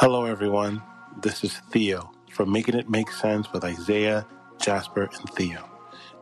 [0.00, 0.80] Hello, everyone.
[1.22, 4.24] This is Theo from Making It Make Sense with Isaiah,
[4.62, 5.68] Jasper, and Theo.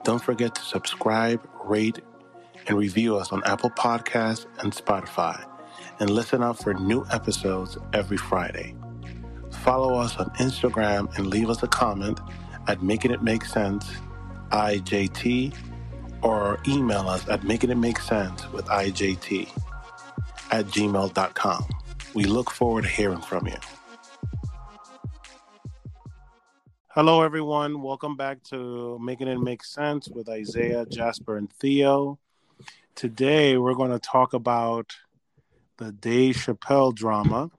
[0.02, 2.00] Don't forget to subscribe, rate,
[2.66, 5.46] and review us on Apple Podcasts and Spotify,
[6.00, 8.74] and listen out for new episodes every Friday.
[9.50, 12.18] Follow us on Instagram and leave us a comment
[12.68, 13.86] at Making It Make Sense
[14.52, 15.54] IJT
[16.22, 19.50] or email us at Making It Make Sense with IJT
[20.50, 21.66] at gmail.com.
[22.16, 23.58] We look forward to hearing from you.
[26.88, 27.82] Hello, everyone.
[27.82, 32.18] Welcome back to Making It Make Sense with Isaiah, Jasper, and Theo.
[32.94, 34.96] Today, we're going to talk about
[35.76, 37.50] the Dave Chappelle drama.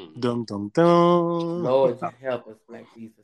[0.00, 0.18] Mm-hmm.
[0.18, 1.64] Dum dum dum.
[1.64, 3.22] Lord, help us, like Jesus.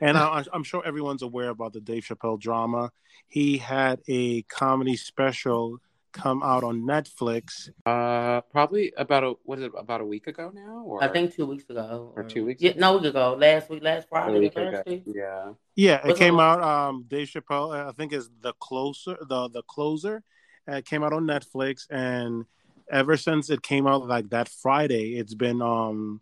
[0.00, 2.90] And I, I'm sure everyone's aware about the Dave Chappelle drama.
[3.28, 5.78] He had a comedy special
[6.12, 7.70] come out on Netflix.
[7.86, 11.34] Uh, probably about a what is it about a week ago now, or I think
[11.34, 12.12] two weeks ago.
[12.16, 12.80] Or two weeks Yeah, ago?
[12.80, 13.36] no week ago.
[13.38, 15.02] Last week, last Friday, week last ago.
[15.06, 16.62] Yeah, Yeah, it What's came on- out.
[16.62, 20.22] Um, Dave Chappelle, I think, is the closer, the the closer.
[20.68, 22.44] Uh, It came out on Netflix, and
[22.90, 26.20] ever since it came out like that Friday, it's been um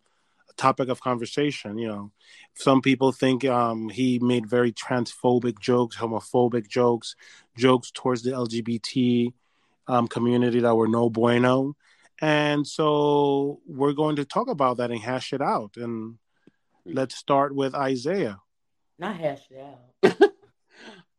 [0.51, 1.79] a topic of conversation.
[1.79, 2.11] You know,
[2.55, 7.17] some people think um he made very transphobic jokes, homophobic jokes,
[7.57, 9.33] jokes towards the LGBT
[9.89, 11.75] um, community that were no bueno,
[12.21, 15.77] and so we're going to talk about that and hash it out.
[15.77, 16.19] And
[16.85, 18.41] let's start with Isaiah.
[18.99, 19.65] Not hash it
[20.03, 20.31] out.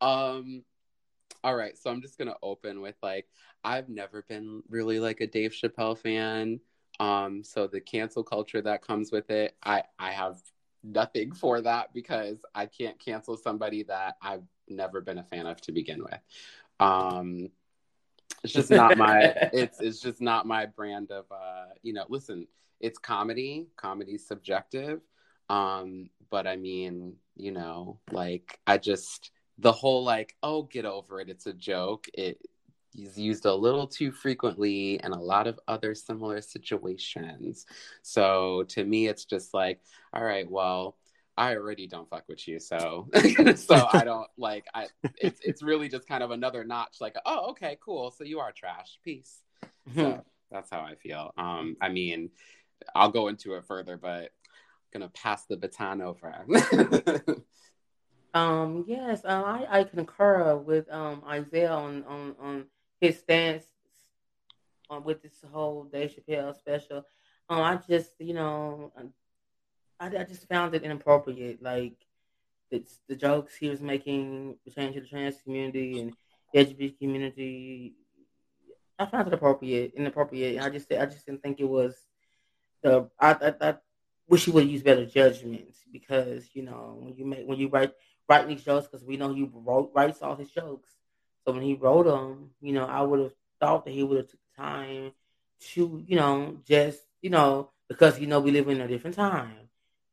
[0.00, 0.64] um,
[1.42, 1.76] all right.
[1.76, 3.26] So I'm just gonna open with like
[3.64, 6.60] I've never been really like a Dave Chappelle fan.
[6.98, 10.38] Um, so the cancel culture that comes with it, I I have
[10.82, 15.60] nothing for that because I can't cancel somebody that I've never been a fan of
[15.62, 16.20] to begin with.
[16.78, 17.48] Um,
[18.42, 19.20] it's just not my
[19.52, 22.46] it's it's just not my brand of uh you know listen
[22.80, 25.00] it's comedy comedy's subjective.
[25.48, 31.20] Um but i mean you know like i just the whole like oh get over
[31.20, 32.06] it it's a joke.
[32.14, 32.40] It
[32.94, 37.66] is used a little too frequently in a lot of other similar situations.
[38.02, 39.80] So to me it's just like
[40.12, 40.96] all right well
[41.36, 43.08] I already don't fuck with you, so
[43.56, 44.66] so I don't like.
[44.74, 46.96] I it's it's really just kind of another notch.
[47.00, 48.10] Like, oh, okay, cool.
[48.10, 48.98] So you are trash.
[49.04, 49.40] Peace.
[49.94, 51.32] So that's how I feel.
[51.36, 52.30] Um, I mean,
[52.94, 54.28] I'll go into it further, but I'm
[54.92, 56.44] gonna pass the baton over.
[58.34, 62.64] um, yes, um, I, I concur with um Isaiah on on, on
[63.00, 63.64] his stance
[64.88, 67.04] on with this whole Dave Chappelle special.
[67.48, 68.92] Um, I just you know,
[70.00, 71.62] I, I just found it inappropriate.
[71.62, 71.94] Like
[72.70, 76.14] it's the jokes he was making pertaining to the trans community and
[76.52, 77.94] the LGBT community.
[78.98, 80.60] I found it appropriate, inappropriate.
[80.60, 81.94] I just I just didn't think it was
[82.82, 83.74] the I I, I
[84.28, 87.92] wish he would use better judgment because you know when you make when you write
[88.28, 90.88] write these jokes because we know he wrote writes all his jokes.
[91.44, 94.28] So when he wrote them, you know, I would have thought that he would have
[94.28, 95.12] took time
[95.72, 99.59] to you know just you know because you know we live in a different time.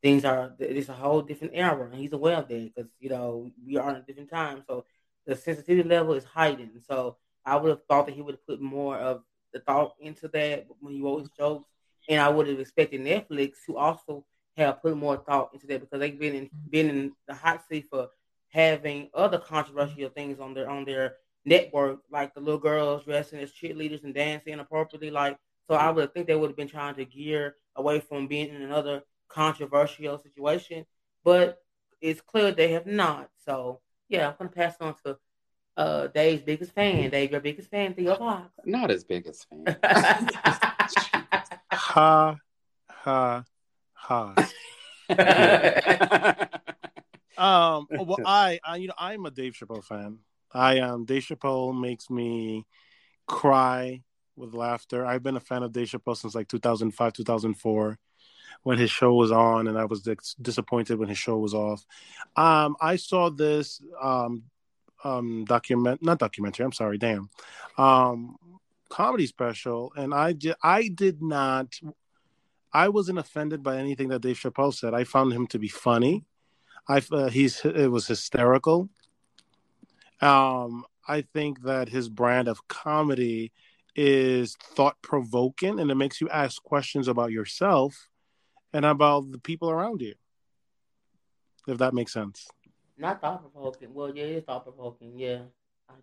[0.01, 3.51] Things are it's a whole different era, and he's aware of that because you know
[3.65, 4.63] we are in a different time.
[4.67, 4.85] So
[5.25, 6.81] the sensitivity level is heightened.
[6.87, 10.27] So I would have thought that he would have put more of the thought into
[10.29, 11.67] that when he wrote his jokes,
[12.09, 14.25] and I would have expected Netflix to also
[14.55, 17.87] have put more thought into that because they've been in been in the hot seat
[17.89, 18.09] for
[18.49, 21.15] having other controversial things on their on their
[21.45, 25.09] network, like the little girls dressing as cheerleaders and dancing inappropriately.
[25.11, 25.37] Like,
[25.67, 28.61] so I would think they would have been trying to gear away from being in
[28.61, 30.85] another controversial situation,
[31.23, 31.61] but
[32.01, 33.29] it's clear they have not.
[33.45, 35.17] So yeah, I'm gonna pass on to
[35.75, 37.09] uh Dave's biggest fan.
[37.09, 38.51] Dave, your biggest fan, Theo Fox.
[38.65, 39.77] Not as big as fan.
[41.71, 42.37] Ha
[42.89, 43.43] ha
[43.93, 44.35] ha.
[47.37, 50.19] Um, well, I, I, you know, I'm a Dave Chappelle fan.
[50.51, 52.65] I um, Dave Chappelle makes me
[53.27, 54.01] cry
[54.35, 55.05] with laughter.
[55.05, 57.99] I've been a fan of Dave Chappelle since like 2005, 2004,
[58.63, 61.85] when his show was on, and I was dis- disappointed when his show was off.
[62.35, 64.43] Um, I saw this um,
[65.03, 66.65] um, document, not documentary.
[66.65, 67.29] I'm sorry, damn,
[67.77, 68.35] um,
[68.89, 71.79] comedy special, and I, di- I did not.
[72.73, 74.93] I wasn't offended by anything that Dave Chappelle said.
[74.93, 76.25] I found him to be funny.
[76.87, 78.89] I uh, he's it was hysterical.
[80.21, 83.51] Um, I think that his brand of comedy
[83.95, 88.09] is thought provoking, and it makes you ask questions about yourself
[88.73, 90.15] and about the people around you.
[91.67, 92.47] If that makes sense.
[92.97, 93.93] Not thought provoking.
[93.93, 95.19] Well, yeah, it's thought provoking.
[95.19, 95.39] Yeah,
[95.89, 95.93] I,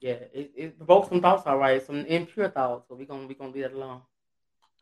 [0.00, 0.12] yeah.
[0.32, 1.84] It, it provokes some thoughts, all right.
[1.84, 2.86] Some impure thoughts.
[2.88, 4.02] So we're gonna we gonna leave that alone.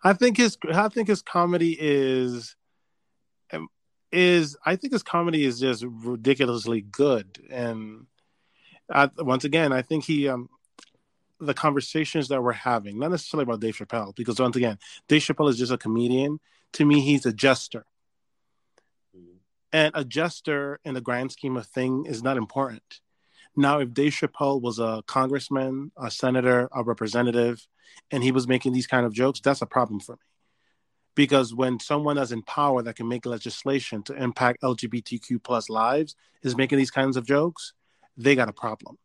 [0.04, 2.56] I think his I think his comedy is
[3.52, 3.68] um,
[4.12, 8.06] is I think his comedy is just ridiculously good and
[8.90, 10.50] I, once again I think he um
[11.40, 15.48] the conversations that we're having not necessarily about Dave Chappelle because once again Dave Chappelle
[15.48, 16.38] is just a comedian
[16.74, 17.86] to me he's a jester
[19.16, 19.36] mm-hmm.
[19.72, 23.00] and a jester in the grand scheme of thing is not important
[23.56, 27.66] now if Dave Chappelle was a congressman a senator a representative
[28.10, 30.18] and he was making these kind of jokes, that's a problem for me.
[31.14, 36.16] Because when someone that's in power that can make legislation to impact LGBTQ plus lives
[36.42, 37.72] is making these kinds of jokes,
[38.16, 38.98] they got a problem.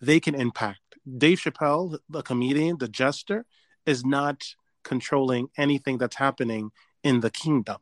[0.00, 0.80] They can impact.
[1.18, 3.44] Dave Chappelle, the comedian, the jester,
[3.84, 6.70] is not controlling anything that's happening
[7.02, 7.78] in the kingdom.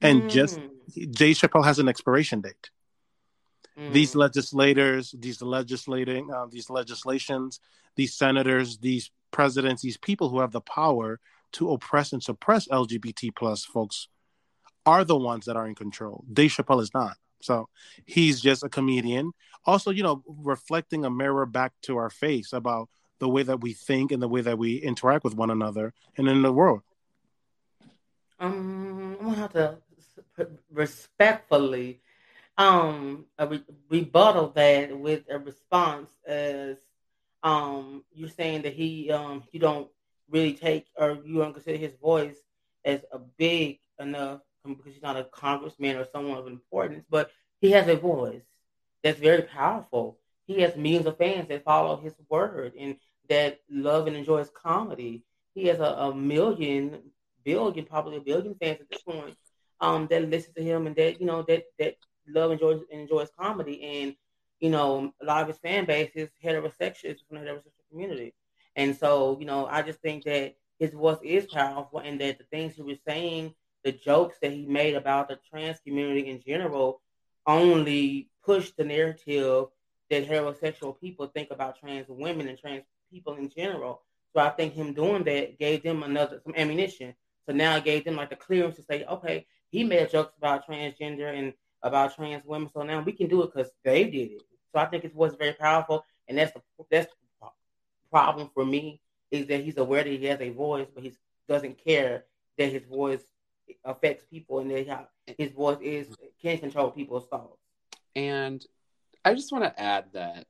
[0.00, 0.30] And mm.
[0.30, 0.58] just
[1.10, 2.70] Jay Chappelle has an expiration date.
[3.78, 3.92] Mm.
[3.92, 7.60] These legislators, these legislating, uh, these legislations,
[7.96, 11.20] these senators, these presidents, these people who have the power
[11.52, 14.08] to oppress and suppress LGBT plus folks
[14.84, 16.24] are the ones that are in control.
[16.32, 17.16] Dave Chappelle is not.
[17.40, 17.68] So
[18.06, 19.32] he's just a comedian.
[19.64, 22.88] Also, you know, reflecting a mirror back to our face about
[23.18, 26.28] the way that we think and the way that we interact with one another and
[26.28, 26.82] in the world.
[28.42, 29.78] Um, I'm gonna have to
[30.72, 32.00] respectfully
[32.58, 36.76] um re- rebuttal that with a response as
[37.44, 39.88] um, you're saying that he um, you don't
[40.30, 42.36] really take or you don't consider his voice
[42.84, 47.30] as a big enough because he's not a congressman or someone of importance, but
[47.60, 48.42] he has a voice
[49.04, 50.18] that's very powerful.
[50.46, 52.96] He has millions of fans that follow his word and
[53.28, 55.24] that love and enjoy his comedy.
[55.54, 57.11] He has a, a million,
[57.44, 59.36] billion, probably a billion fans at this point
[59.80, 61.96] um, that listen to him and that you know that that
[62.28, 63.82] love and enjoy and enjoys comedy.
[63.82, 64.14] And
[64.60, 68.32] you know, a lot of his fan base is heterosexual from the heterosexual community.
[68.76, 72.44] And so, you know, I just think that his voice is powerful and that the
[72.44, 73.54] things he was saying,
[73.84, 77.00] the jokes that he made about the trans community in general,
[77.46, 79.66] only pushed the narrative
[80.10, 84.02] that heterosexual people think about trans women and trans people in general.
[84.34, 87.14] So I think him doing that gave them another some ammunition.
[87.46, 90.66] So now it gave them like the clearance to say, okay, he made jokes about
[90.66, 91.52] transgender and
[91.82, 92.70] about trans women.
[92.72, 94.42] So now we can do it because they did it.
[94.72, 97.48] So I think it was very powerful, and that's the that's the
[98.10, 99.00] problem for me
[99.30, 101.12] is that he's aware that he has a voice, but he
[101.48, 102.24] doesn't care
[102.58, 103.22] that his voice
[103.84, 106.08] affects people and that his voice is
[106.40, 107.58] can control people's thoughts.
[108.14, 108.64] And
[109.24, 110.46] I just want to add that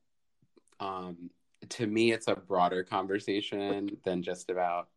[0.80, 1.30] um,
[1.70, 4.88] to me, it's a broader conversation than just about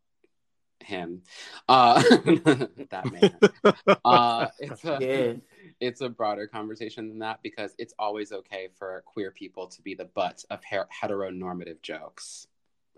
[0.80, 1.22] him.
[1.68, 2.02] Uh,
[2.90, 3.94] that man.
[4.04, 5.32] Uh, it's a, yeah
[5.80, 9.94] it's a broader conversation than that because it's always okay for queer people to be
[9.94, 12.46] the butt of her- heteronormative jokes.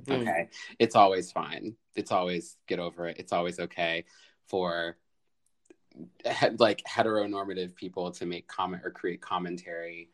[0.04, 0.22] Mm.
[0.22, 0.48] Okay.
[0.78, 1.74] It's always fine.
[1.96, 3.16] It's always get over it.
[3.18, 4.04] It's always okay
[4.46, 4.96] for
[6.24, 10.10] he- like heteronormative people to make comment or create commentary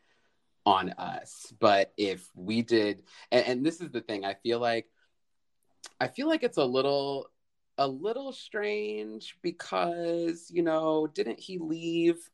[0.65, 1.53] on us.
[1.59, 4.87] But if we did and, and this is the thing, I feel like
[6.01, 7.29] I feel like it's a little
[7.77, 12.29] a little strange because you know didn't he leave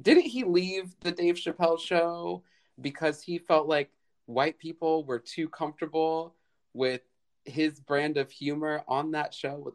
[0.00, 2.42] didn't he leave the Dave Chappelle show
[2.80, 3.90] because he felt like
[4.26, 6.34] white people were too comfortable
[6.72, 7.02] with
[7.44, 9.72] his brand of humor on that show?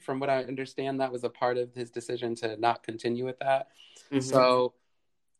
[0.00, 3.38] From what I understand, that was a part of his decision to not continue with
[3.38, 3.68] that.
[4.10, 4.20] Mm-hmm.
[4.20, 4.74] So,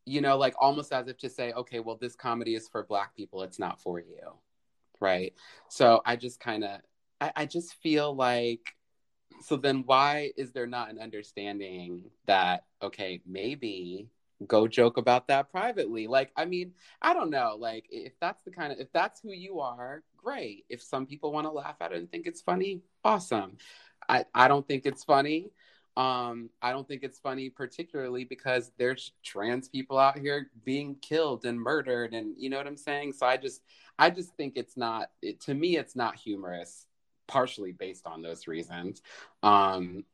[0.06, 3.14] you know, like almost as if to say, okay, well, this comedy is for black
[3.14, 4.32] people, it's not for you.
[5.00, 5.34] Right.
[5.68, 6.80] So I just kind of,
[7.20, 8.74] I, I just feel like
[9.44, 14.08] so then why is there not an understanding that okay maybe
[14.46, 16.06] go joke about that privately?
[16.06, 16.72] Like i mean
[17.02, 17.56] i don't know.
[17.58, 20.64] Like if that's the kind of if that's who you are great.
[20.70, 23.58] If some people want to laugh at it and think it's funny awesome.
[24.08, 25.50] I i don't think it's funny.
[25.96, 31.44] Um i don't think it's funny particularly because there's trans people out here being killed
[31.44, 33.12] and murdered and you know what i'm saying?
[33.12, 33.60] So i just
[33.98, 36.86] i just think it's not it, to me it's not humorous
[37.26, 39.02] partially based on those reasons
[39.42, 40.04] um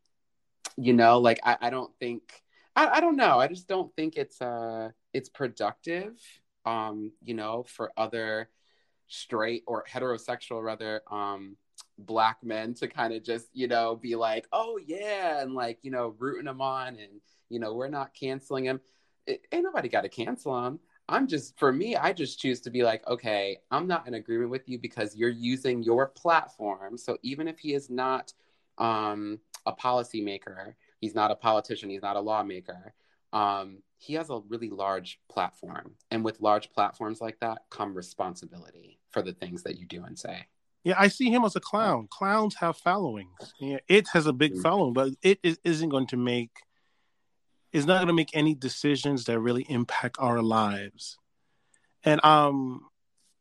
[0.76, 2.42] you know like i, I don't think
[2.76, 3.38] I, I don't know.
[3.38, 6.18] I just don't think it's uh it's productive.
[6.64, 8.48] Um, you know, for other
[9.08, 11.56] straight or heterosexual rather um
[11.98, 15.90] black men to kind of just you know be like oh yeah and like you
[15.90, 18.66] know rooting them on and you know we're not canceling
[19.26, 20.78] it, ain't nobody got to cancel him
[21.10, 24.50] i'm just for me i just choose to be like okay i'm not in agreement
[24.50, 28.32] with you because you're using your platform so even if he is not
[28.78, 31.88] um a policymaker He's not a politician.
[31.88, 32.92] He's not a lawmaker.
[33.32, 38.98] Um, he has a really large platform, and with large platforms like that come responsibility
[39.10, 40.46] for the things that you do and say.
[40.84, 42.06] Yeah, I see him as a clown.
[42.10, 43.54] Clowns have followings.
[43.60, 44.62] Yeah, it has a big Mm.
[44.62, 46.50] following, but it is, isn't going to make
[47.72, 51.18] is not going to make any decisions that really impact our lives.
[52.04, 52.86] And um,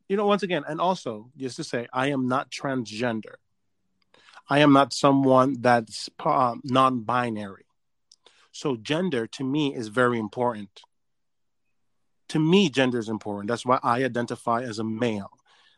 [0.07, 3.35] you know, once again, and also just to say, I am not transgender.
[4.49, 7.65] I am not someone that's um, non-binary.
[8.51, 10.81] So gender to me is very important.
[12.29, 13.47] To me, gender is important.
[13.47, 15.29] That's why I identify as a male.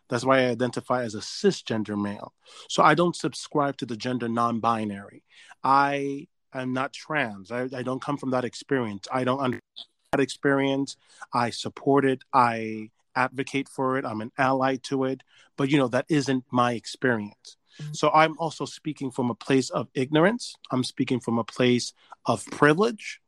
[0.09, 2.33] That's why I identify as a cisgender male.
[2.69, 5.23] So I don't subscribe to the gender non-binary.
[5.63, 7.51] I am not trans.
[7.51, 9.07] I, I don't come from that experience.
[9.11, 10.97] I don't understand that experience.
[11.33, 12.23] I support it.
[12.33, 14.05] I advocate for it.
[14.05, 15.23] I'm an ally to it.
[15.57, 17.57] But you know, that isn't my experience.
[17.81, 17.93] Mm-hmm.
[17.93, 20.55] So I'm also speaking from a place of ignorance.
[20.71, 21.93] I'm speaking from a place
[22.25, 23.21] of privilege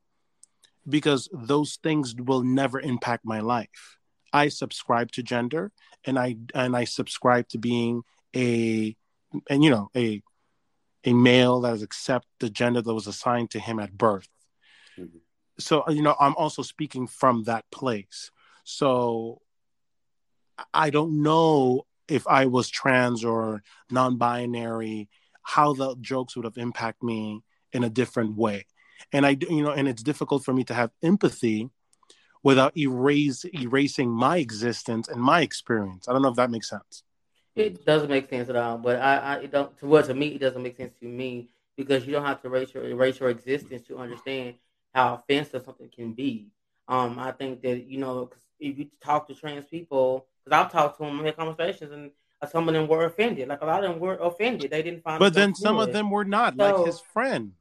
[0.87, 3.97] because those things will never impact my life.
[4.33, 5.71] I subscribe to gender
[6.05, 8.03] and I and I subscribe to being
[8.35, 8.95] a
[9.49, 10.21] and you know a
[11.05, 14.29] a male that has accept the gender that was assigned to him at birth.
[14.97, 15.21] Mhm.
[15.59, 18.31] So you know I'm also speaking from that place.
[18.63, 19.41] So
[20.73, 25.09] I don't know if I was trans or non-binary
[25.41, 28.65] how the jokes would have impacted me in a different way.
[29.11, 31.69] And I you know and it's difficult for me to have empathy
[32.43, 36.07] without erase erasing my existence and my experience.
[36.07, 37.03] I don't know if that makes sense.
[37.55, 38.77] It doesn't make sense at all.
[38.77, 41.49] But I, I it don't to what to me it doesn't make sense to me
[41.77, 44.55] because you don't have to erase your erase your existence to understand
[44.93, 46.47] how offensive something can be.
[46.87, 50.71] Um, I think that you know 'cause if you talk to trans people, because I've
[50.71, 53.47] talked to them, I had conversations, and uh, some of them were offended.
[53.47, 54.71] Like a lot of them were offended.
[54.71, 55.19] They didn't find.
[55.19, 57.53] But then some of them were not, So- like his friend.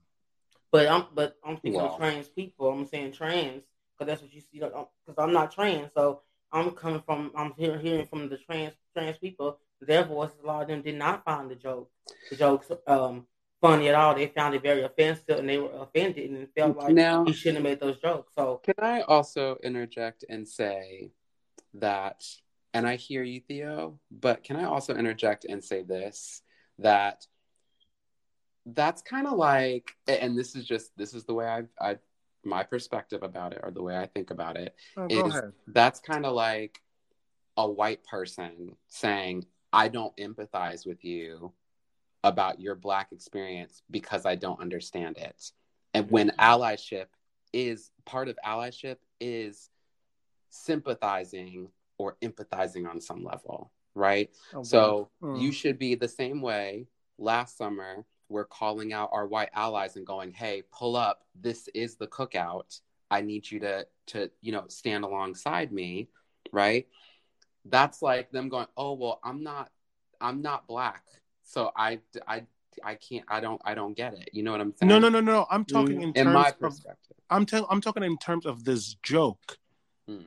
[0.70, 1.88] But I'm but I'm speaking Wow.
[1.90, 2.70] of trans people.
[2.70, 4.58] I'm saying trans because that's what you see.
[4.58, 4.86] Because
[5.18, 7.30] I'm not trans, so I'm coming from.
[7.36, 9.58] I'm hearing hearing from the trans trans people.
[9.86, 11.90] Their voices, a lot of them did not find the joke
[12.30, 13.26] the jokes um
[13.60, 14.14] funny at all.
[14.14, 17.56] They found it very offensive, and they were offended and felt like Now- he shouldn't
[17.58, 18.32] have made those jokes.
[18.34, 21.10] So Can I also interject and say
[21.74, 22.24] that,
[22.74, 26.42] and I hear you, Theo, but can I also interject and say this
[26.78, 27.26] that
[28.66, 31.98] that's kind of like, and this is just this is the way I I
[32.44, 34.74] my perspective about it or the way I think about it.
[34.96, 36.80] Oh, is- That's kind of like
[37.56, 41.52] a white person saying, "I don't empathize with you
[42.24, 45.52] about your black experience because I don't understand it."
[45.94, 47.06] And when allyship
[47.52, 49.70] is part of allyship is
[50.48, 54.30] sympathizing or empathizing on some level, right?
[54.54, 55.40] Oh, So Mm.
[55.40, 56.86] you should be the same way.
[57.18, 61.26] Last summer, we're calling out our white allies and going, "Hey, pull up!
[61.34, 62.80] This is the cookout.
[63.10, 66.08] I need you to to you know stand alongside me."
[66.50, 66.88] Right?
[67.64, 69.70] That's like them going, "Oh well, I'm not
[70.20, 71.04] I'm not black,
[71.42, 72.44] so I I
[72.82, 74.88] I can't I don't I don't get it." You know what I'm saying?
[74.88, 75.46] no, no, no, no.
[75.50, 77.16] I'm talking in In terms my of perspective.
[77.30, 79.58] I'm tell, I'm talking in terms of this joke.
[80.08, 80.18] Hmm.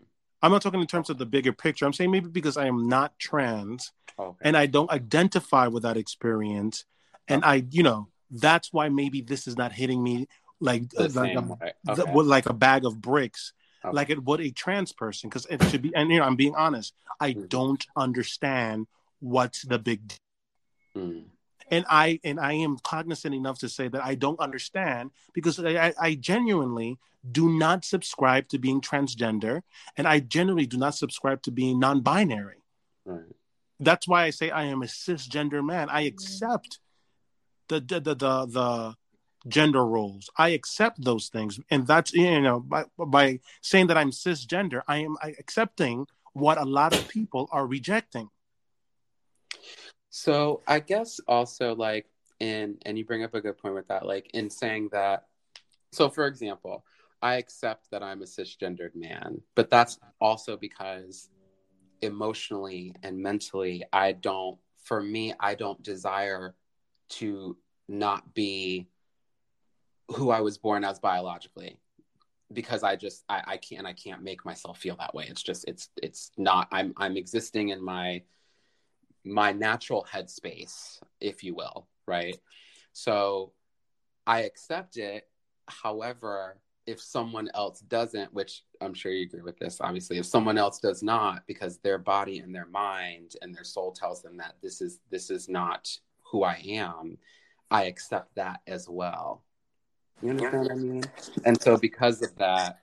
[0.41, 1.85] I'm not talking in terms of the bigger picture.
[1.85, 4.37] I'm saying maybe because I am not trans Okay.
[4.41, 6.85] and I don't identify with that experience,
[7.27, 10.27] and I, you know, that's why maybe this is not hitting me
[10.59, 11.57] like the like a,
[11.91, 12.11] Okay.
[12.13, 13.53] with like a bag of bricks,
[13.87, 13.95] Okay.
[13.95, 15.29] like it would a trans person.
[15.29, 16.93] Because it should be, and you know, I'm being honest.
[17.19, 17.49] I Mhm.
[17.49, 18.87] don't understand
[19.19, 20.17] what's the big deal.
[20.97, 21.25] Mm.
[21.71, 25.87] and I and I am cognizant enough to say that I don't understand because I,
[25.87, 26.99] I- I genuinely
[27.39, 29.63] do not subscribe to being transgender,
[29.97, 32.61] and I generally do not subscribe to being non-binary.
[33.03, 33.35] Right.
[33.79, 35.89] That's why I say I am a cisgender man.
[35.89, 36.79] I accept
[37.67, 38.95] the the the the, the
[39.47, 40.29] gender roles.
[40.37, 44.97] I accept those things, and that's you know by by saying that I'm cisgender, I
[44.97, 48.29] am accepting what a lot of people are rejecting.
[50.09, 52.07] So I guess also like
[52.39, 55.25] in and you bring up a good point with that, like in saying that
[55.91, 56.85] so for example,
[57.21, 61.29] I accept that I'm a cisgendered man, but that's also because
[62.01, 66.53] emotionally and mentally I don't for me, I don't desire
[67.09, 68.87] to not be
[70.09, 71.79] who I was born as biologically
[72.53, 75.25] because I just I, I can't I can't make myself feel that way.
[75.27, 78.21] It's just it's it's not I'm I'm existing in my
[79.23, 82.37] my natural headspace, if you will, right?
[82.93, 83.53] So
[84.27, 85.27] I accept it.
[85.67, 90.59] However, if someone else doesn't, which I'm sure you agree with this, obviously, if someone
[90.59, 94.55] else does not, because their body and their mind and their soul tells them that
[94.61, 95.89] this is this is not
[96.23, 97.17] who I am,
[97.71, 99.44] I accept that as well.
[100.21, 101.03] You understand what I mean?
[101.45, 102.79] And so because of that,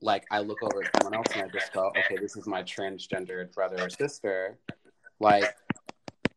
[0.00, 2.62] like I look over at someone else and I just go, okay, this is my
[2.62, 4.58] transgendered brother or sister.
[5.20, 5.54] Like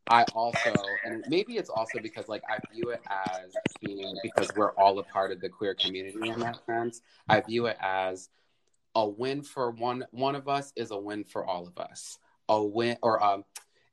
[0.10, 0.74] I also,
[1.06, 5.04] and maybe it's also because like I view it as being because we're all a
[5.04, 7.02] part of the queer community in that sense.
[7.28, 8.30] I view it as
[8.96, 12.18] a win for one one of us is a win for all of us.
[12.50, 13.46] A win or um,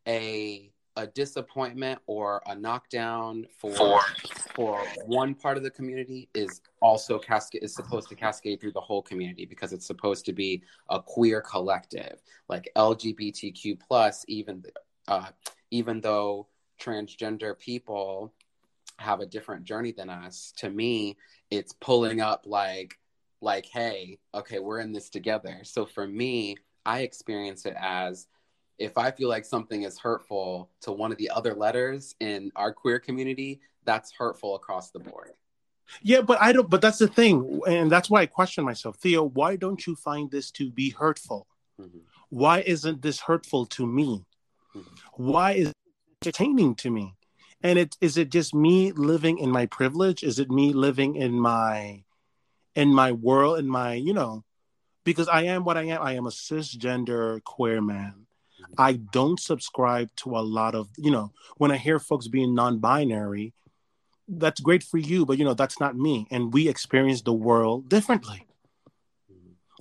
[0.08, 4.00] a a disappointment or a knockdown for
[4.56, 8.80] for one part of the community is also cascade is supposed to cascade through the
[8.80, 12.22] whole community because it's supposed to be a queer collective.
[12.48, 14.64] Like lgbtq plus even
[15.08, 15.28] uh,
[15.70, 16.48] even though
[16.80, 18.32] transgender people
[18.96, 21.18] have a different journey than us to me
[21.50, 22.98] it's pulling up like
[23.42, 25.60] like hey okay we're in this together.
[25.64, 28.26] So for me i experience it as
[28.78, 32.72] if I feel like something is hurtful to one of the other letters in our
[32.72, 35.30] queer community, that's hurtful across the board.
[36.02, 36.68] Yeah, but I don't.
[36.68, 39.22] But that's the thing, and that's why I question myself, Theo.
[39.22, 41.46] Why don't you find this to be hurtful?
[41.80, 41.98] Mm-hmm.
[42.28, 44.24] Why isn't this hurtful to me?
[44.74, 45.22] Mm-hmm.
[45.22, 45.74] Why is it
[46.22, 47.14] entertaining to me?
[47.62, 50.24] And it is it just me living in my privilege?
[50.24, 52.02] Is it me living in my
[52.74, 54.44] in my world, in my you know?
[55.04, 56.02] Because I am what I am.
[56.02, 58.26] I am a cisgender queer man
[58.78, 62.78] I don't subscribe to a lot of, you know, when I hear folks being non
[62.78, 63.52] binary,
[64.28, 66.26] that's great for you, but, you know, that's not me.
[66.30, 68.46] And we experience the world differently.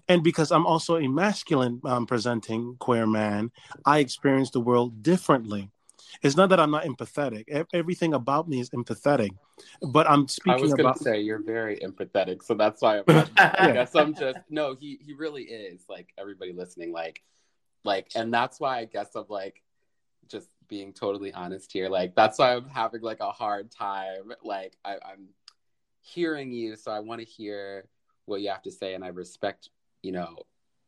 [0.08, 3.52] And because I'm also a masculine um, presenting queer man,
[3.86, 5.72] I experience the world differently.
[6.22, 7.66] It's not that I'm not empathetic.
[7.74, 9.32] Everything about me is empathetic,
[9.82, 10.60] but I'm speaking.
[10.60, 13.04] I was going to say you're very empathetic, so that's why I'm.
[13.38, 14.76] I guess I'm just no.
[14.80, 16.94] He he really is like everybody listening.
[16.94, 17.22] Like
[17.86, 19.65] like, and that's why I guess I'm like, just
[20.68, 21.90] being totally honest here.
[21.90, 24.32] Like, that's why I'm having like a hard time.
[24.44, 25.30] Like, I, I'm
[26.02, 27.88] hearing you, so I want to hear
[28.26, 29.70] what you have to say, and I respect,
[30.02, 30.38] you know,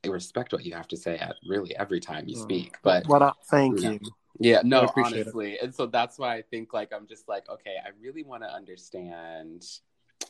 [0.05, 2.43] I respect what you have to say at really every time you mm.
[2.43, 2.77] speak.
[2.83, 3.21] But what?
[3.21, 3.91] Up, thank you.
[3.93, 3.99] you.
[4.39, 5.63] Yeah, no, honestly, it.
[5.63, 8.53] and so that's why I think like I'm just like, okay, I really want to
[8.53, 9.65] understand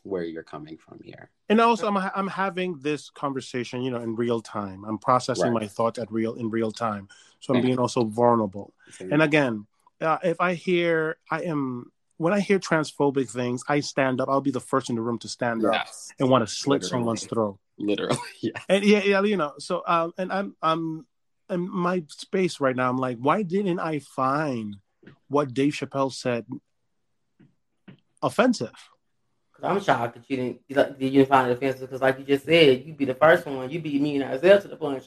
[0.04, 1.30] where you're coming from here.
[1.50, 4.84] And also, I'm I'm having this conversation, you know, in real time.
[4.86, 5.62] I'm processing right.
[5.64, 7.08] my thoughts at real in real time,
[7.40, 7.68] so I'm yeah.
[7.68, 8.74] being also vulnerable.
[9.00, 9.68] And again,
[10.02, 14.30] uh, if I hear, I am when I hear transphobic things, I stand up.
[14.30, 16.10] I'll be the first in the room to stand yes.
[16.10, 16.90] up and want to slit Literally.
[16.90, 17.60] someone's throat.
[17.78, 18.60] Literally, yeah.
[18.68, 19.54] And yeah, yeah, you know.
[19.60, 21.06] So, um, and I'm I'm
[21.50, 22.90] in my space right now.
[22.90, 24.78] I'm like, why didn't I find
[25.30, 26.46] what Dave Chappelle said
[28.22, 28.74] offensive?
[29.60, 30.62] Cause I'm shocked that you didn't
[31.00, 31.82] you didn't find it offensive.
[31.82, 33.70] Because like you just said, you'd be the first one.
[33.70, 35.06] You beat me and Isaiah to the punch.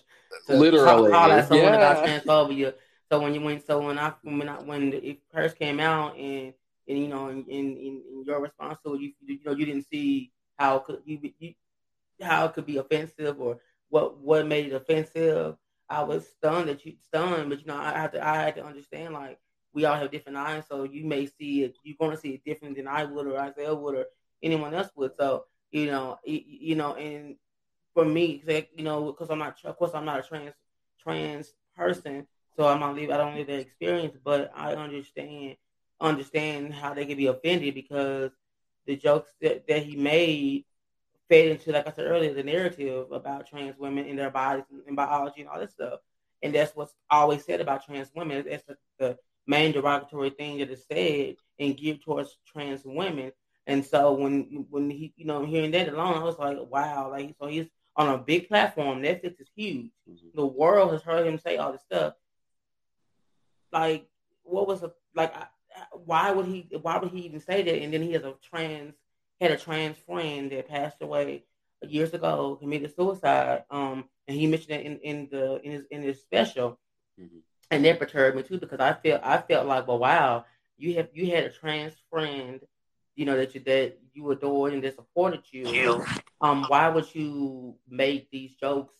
[0.48, 1.92] To Literally, call out someone yeah.
[1.92, 2.74] about transphobia.
[3.10, 6.52] So when you went, so when I when I when it first came out and
[6.88, 9.86] and you know in in, in your response to it, you you know you didn't
[9.88, 11.54] see how could you, you
[12.20, 13.58] how it could be offensive or
[13.88, 15.56] what what made it offensive.
[15.88, 18.64] I was stunned that you stunned, but you know I had to I had to
[18.64, 19.38] understand like
[19.72, 21.76] we all have different eyes, so you may see it.
[21.84, 24.06] You're going to see it different than I would or Isaiah would or
[24.42, 25.12] anyone else would.
[25.18, 27.36] So you know, you know, and
[27.94, 28.42] for me,
[28.76, 30.54] you know, because I'm not, of course, I'm not a trans
[31.02, 32.26] trans person,
[32.56, 33.10] so I'm not live.
[33.10, 35.56] I don't live that experience, but I understand
[36.00, 38.30] understand how they could be offended because
[38.86, 40.64] the jokes that, that he made
[41.28, 44.96] fed into, like I said earlier, the narrative about trans women and their bodies and
[44.96, 46.00] biology and all this stuff.
[46.42, 48.44] And that's what's always said about trans women.
[48.48, 53.32] That's the, the main derogatory thing that is said and geared towards trans women.
[53.70, 57.36] And so when when he, you know, hearing that alone, I was like, wow, like
[57.40, 59.00] so he's on a big platform.
[59.00, 59.92] Netflix is huge.
[60.10, 60.28] Mm-hmm.
[60.34, 62.14] The world has heard him say all this stuff.
[63.72, 64.08] Like,
[64.42, 65.32] what was a like?
[66.04, 66.68] Why would he?
[66.82, 67.80] Why would he even say that?
[67.80, 68.94] And then he has a trans
[69.40, 71.44] had a trans friend that passed away
[71.86, 73.66] years ago, committed suicide.
[73.70, 76.80] Um, and he mentioned it in, in the in his in his special,
[77.20, 77.38] mm-hmm.
[77.70, 80.44] and that perturbed me too because I felt I felt like, well, wow,
[80.76, 82.60] you have you had a trans friend
[83.16, 85.84] you know that you that you adored and that supported you,
[86.40, 88.94] um, why would you make these jokes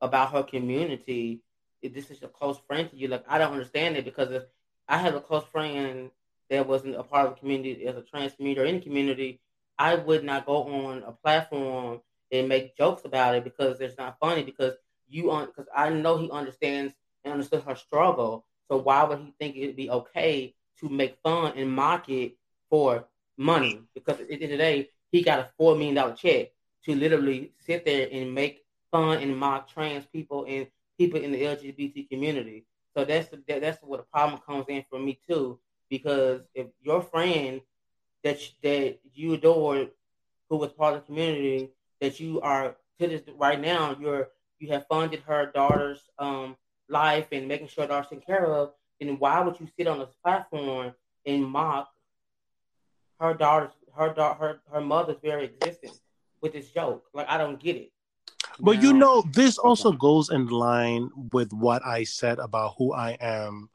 [0.00, 1.42] about her community
[1.82, 3.08] if this is a close friend to you?
[3.08, 4.42] Like I don't understand it because if
[4.88, 6.10] I have a close friend
[6.50, 9.40] that wasn't a part of the community as a trans community or any community,
[9.78, 14.18] I would not go on a platform and make jokes about it because it's not
[14.20, 14.74] funny because
[15.08, 18.46] you on because I know he understands and understood her struggle.
[18.68, 22.36] So why would he think it'd be okay to make fun and mock it
[22.70, 26.14] for money because at the end of the day, he got a four million dollar
[26.14, 26.50] check
[26.84, 30.66] to literally sit there and make fun and mock trans people and
[30.98, 32.64] people in the LGBT community.
[32.96, 35.58] So that's that, that's where the problem comes in for me too.
[35.88, 37.60] Because if your friend
[38.24, 39.86] that that you adore,
[40.48, 44.68] who was part of the community, that you are to this right now, you're you
[44.72, 46.56] have funded her daughter's um
[46.88, 50.14] life and making sure daughter's taken care of, then why would you sit on this
[50.22, 50.92] platform
[51.26, 51.91] and mock
[53.22, 56.00] her daughter's her daughter her, her mother's very existence
[56.40, 57.04] with this joke?
[57.14, 57.92] Like I don't get it.
[58.58, 62.92] But now, you know, this also goes in line with what I said about who
[62.92, 63.70] I am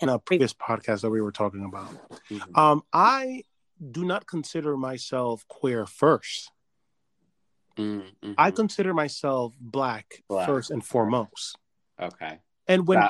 [0.00, 1.90] in a previous podcast that we were talking about.
[2.30, 2.58] Mm-hmm.
[2.58, 3.44] Um, I
[3.92, 6.48] do not consider myself queer 1st
[7.76, 8.32] mm-hmm.
[8.36, 11.56] I consider myself black, black, first and foremost.
[12.00, 12.40] Okay.
[12.66, 13.00] And when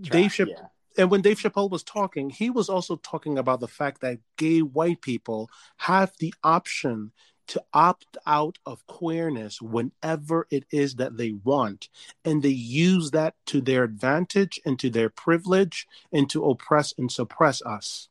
[0.00, 0.66] Dave Chappelle, yeah.
[0.96, 4.60] And when Dave Chappelle was talking, he was also talking about the fact that gay
[4.60, 7.12] white people have the option
[7.46, 11.88] to opt out of queerness whenever it is that they want.
[12.24, 17.10] And they use that to their advantage and to their privilege and to oppress and
[17.10, 18.08] suppress us.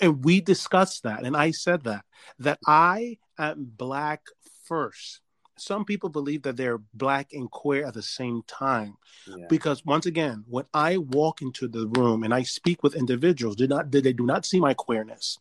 [0.00, 1.24] And we discussed that.
[1.24, 2.04] And I said that,
[2.38, 4.22] that I am Black
[4.64, 5.20] first.
[5.56, 8.96] Some people believe that they're Black and queer at the same time.
[9.26, 9.46] Yeah.
[9.48, 13.66] Because once again, when I walk into the room and I speak with individuals, do
[13.66, 15.38] not, they do not see my queerness.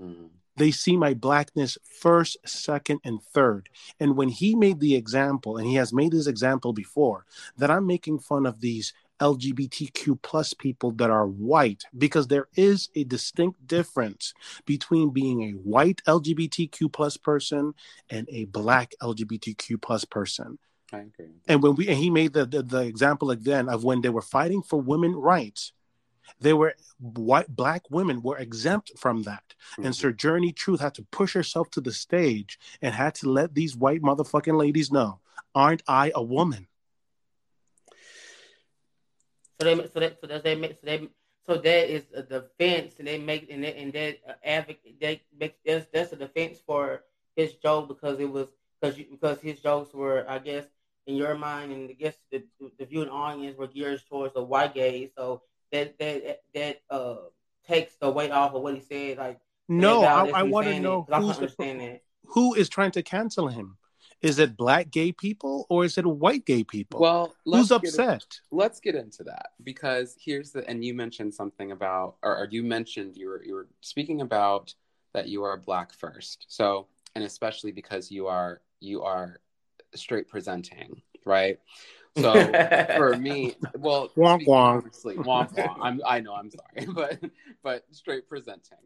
[0.00, 3.68] Mm they see my blackness first, second, and third.
[4.00, 7.26] And when he made the example, and he has made this example before,
[7.58, 12.88] that I'm making fun of these LGBTQ plus people that are white, because there is
[12.94, 17.74] a distinct difference between being a white LGBTQ plus person
[18.10, 20.58] and a black LGBTQ plus person.
[20.92, 21.32] I agree.
[21.48, 24.22] And when we and he made the, the, the example again of when they were
[24.22, 25.72] fighting for women rights,
[26.40, 29.54] they were white black women were exempt from that.
[29.72, 29.86] Mm-hmm.
[29.86, 33.76] And Sojourner Truth had to push herself to the stage and had to let these
[33.76, 35.20] white motherfucking ladies know,
[35.54, 36.68] aren't I a woman?
[39.58, 41.08] So they so that so that they make so they
[41.46, 45.22] so that is a defense and they make and that and that uh, advocate they
[45.38, 47.02] make that's that's a defense for
[47.36, 48.48] his joke because it was
[48.80, 50.64] because because his jokes were I guess
[51.06, 52.42] in your mind and I guess the
[52.78, 55.42] the viewing audience were geared towards the white gaze so
[55.72, 57.16] that that that uh
[57.66, 59.18] takes the weight off of what he said.
[59.18, 61.56] Like, no, I, I want to know who's
[62.26, 63.78] who is trying to cancel him.
[64.22, 67.00] Is it black gay people or is it white gay people?
[67.00, 68.22] Well, who's upset?
[68.50, 72.48] In, let's get into that because here's the and you mentioned something about or, or
[72.50, 74.74] you mentioned you were you were speaking about
[75.12, 76.46] that you are black first.
[76.48, 79.40] So and especially because you are you are
[79.94, 81.58] straight presenting, right?
[82.18, 82.32] So
[82.96, 84.82] for me, well, wonk wonk.
[84.82, 85.76] Honestly, wonk wonk.
[85.80, 87.20] I'm, I know, I'm sorry, but
[87.62, 88.78] but straight presenting.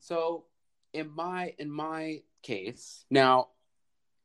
[0.00, 0.44] So
[0.92, 3.48] in my in my case, now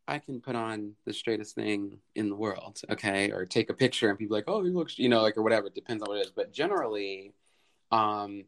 [0.08, 4.10] I can put on the straightest thing in the world, okay, or take a picture
[4.10, 5.68] and people like, oh, you look, you know, like or whatever.
[5.68, 7.34] It depends on what it is, but generally,
[7.92, 8.46] um,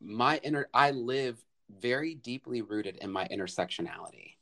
[0.00, 1.44] my inner, I live
[1.80, 4.36] very deeply rooted in my intersectionality.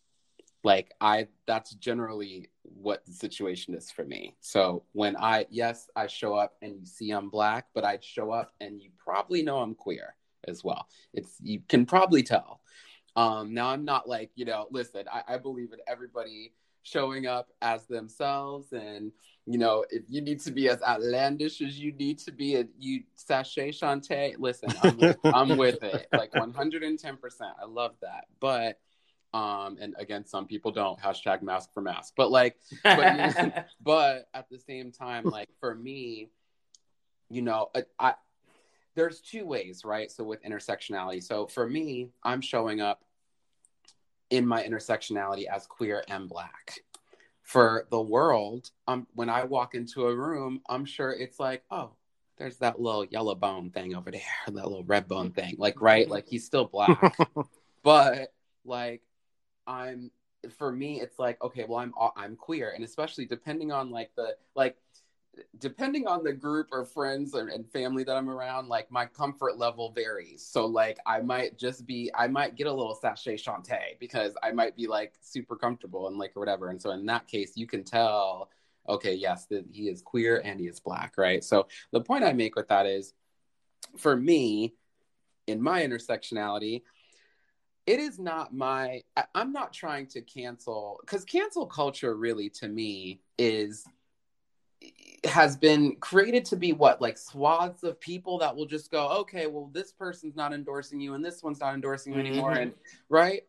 [0.62, 4.36] Like i that's generally what the situation is for me.
[4.40, 8.30] So when i yes i show up and you see i'm black but i show
[8.30, 10.14] up and you probably know i'm queer
[10.46, 10.86] as well.
[11.14, 12.60] It's you can probably tell
[13.16, 17.48] um now i'm not like you know listen i, I believe in everybody showing up
[17.62, 18.72] as themselves.
[18.72, 19.12] And
[19.46, 22.68] you know if you need to be as outlandish as you need to be and
[22.78, 28.26] you sashay Shantae, listen I'm with, I'm with it like 110% i love that.
[28.38, 28.78] But
[29.32, 32.14] um and again some people don't hashtag mask for mask.
[32.16, 36.30] But like but, but at the same time like for me
[37.30, 38.14] you know I, I
[38.94, 40.10] there's two ways right?
[40.10, 41.22] So with intersectionality.
[41.22, 43.02] So for me i'm showing up
[44.30, 46.80] in my intersectionality as queer and black.
[47.42, 51.90] For the world um when i walk into a room i'm sure it's like oh
[52.40, 56.08] there's that little yellow bone thing over there that little red bone thing like right?
[56.08, 57.16] Like he's still black.
[57.82, 58.32] But
[58.64, 59.02] like
[59.66, 60.10] I'm
[60.58, 62.72] for me it's like okay well i'm i'm queer.
[62.74, 64.76] And especially depending on like the like
[65.58, 69.58] depending on the group or friends or, and family that i'm around like my comfort
[69.58, 70.44] level varies.
[70.44, 74.52] So like i might just be i might get a little sashay chante because i
[74.52, 76.70] might be like super comfortable and like or whatever.
[76.70, 78.50] And so in that case you can tell
[78.88, 81.44] okay yes that he is queer and he is black right?
[81.44, 83.12] So the point i make with that is
[83.96, 84.74] for me
[85.46, 86.82] in my intersectionality
[87.86, 92.68] it is not my I, i'm not trying to cancel because cancel culture really to
[92.68, 93.84] me is
[95.24, 99.46] has been created to be what like swaths of people that will just go okay
[99.46, 102.62] well this person's not endorsing you and this one's not endorsing you anymore mm-hmm.
[102.62, 102.72] and
[103.10, 103.42] right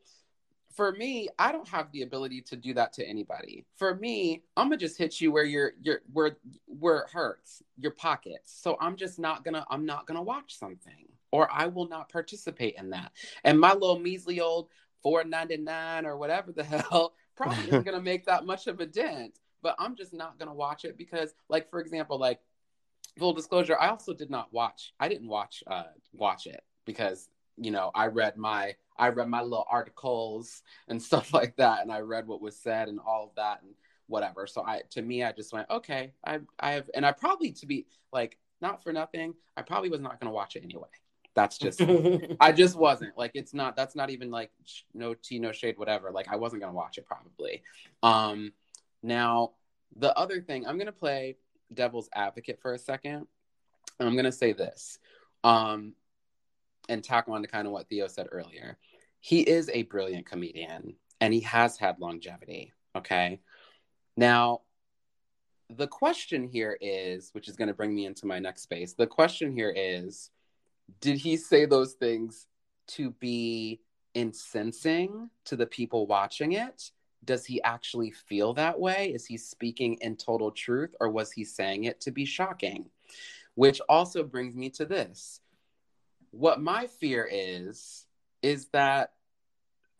[0.76, 4.65] for me i don't have the ability to do that to anybody for me i'm
[4.67, 8.98] gonna just hit you where you're you're where where it hurts your pockets so i'm
[8.98, 13.12] just not gonna i'm not gonna watch something or I will not participate in that.
[13.44, 14.67] And my little measly old
[15.02, 19.76] 499 or whatever the hell probably isn't to make that much of a dent, but
[19.80, 22.39] I'm just not to watch it because like for example, like
[23.17, 24.93] full disclosure, I also did not watch.
[25.00, 29.41] I didn't watch uh watch it because you know I read my I read my
[29.41, 33.36] little articles and stuff like that, and I read what was said and all of
[33.36, 33.74] that and
[34.08, 34.47] whatever.
[34.47, 36.13] So I to me, I just went okay.
[36.26, 39.34] I I have and I probably to be like not for nothing.
[39.58, 40.88] I probably was not to watch it anyway.
[41.34, 41.82] That's just
[42.39, 44.52] I just wasn't like it's not that's not even like
[44.93, 47.63] no tea no shade whatever like I wasn't gonna watch it probably.
[48.04, 48.54] Um,
[49.04, 49.52] now
[49.96, 51.38] the other thing I'm gonna play
[51.74, 53.28] devil's advocate for a second,
[54.00, 55.00] I'm gonna say this,
[55.44, 55.94] um,
[56.90, 58.78] and tack on to kind of what Theo said earlier.
[59.20, 62.74] He is a brilliant comedian and he has had longevity.
[62.96, 63.40] Okay,
[64.18, 64.62] now
[65.78, 68.94] the question here is, which is going to bring me into my next space.
[68.94, 70.30] The question here is
[71.00, 72.48] did he say those things
[72.88, 73.80] to be
[74.14, 76.92] incensing to the people watching it?
[77.24, 79.12] Does he actually feel that way?
[79.14, 82.86] Is he speaking in total truth or was he saying it to be shocking?
[83.56, 85.42] Which also brings me to this.
[86.32, 88.06] What my fear is,
[88.42, 89.12] is that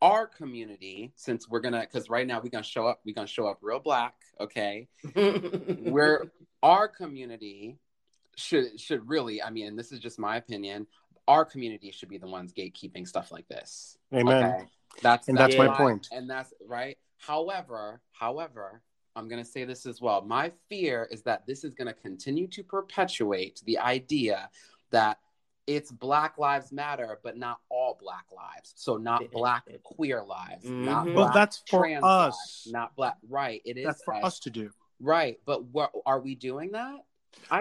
[0.02, 3.46] our community, since we're gonna, because right now we're gonna show up, we're gonna show
[3.46, 4.88] up real black, okay?
[5.16, 6.32] we're
[6.64, 7.78] our community
[8.36, 10.88] should should really, I mean, this is just my opinion,
[11.28, 13.98] our community should be the ones gatekeeping stuff like this.
[14.14, 14.44] Amen.
[14.44, 14.66] Okay?
[15.02, 16.08] That's and that's, that's my point.
[16.12, 16.98] And that's right.
[17.22, 18.82] However, however,
[19.16, 20.22] I'm going to say this as well.
[20.22, 24.50] My fear is that this is going to continue to perpetuate the idea
[24.92, 25.20] that
[25.68, 28.74] it's Black Lives Matter, but not all Black lives.
[28.76, 30.66] So not Black queer lives.
[30.66, 30.86] Mm-hmm.
[30.86, 32.02] Not well, that's for us.
[32.02, 33.18] Lives, not Black.
[33.30, 33.62] Right.
[33.66, 33.86] It is.
[33.86, 34.72] That's for us to do.
[35.00, 35.40] Right.
[35.46, 37.02] But what are we doing that?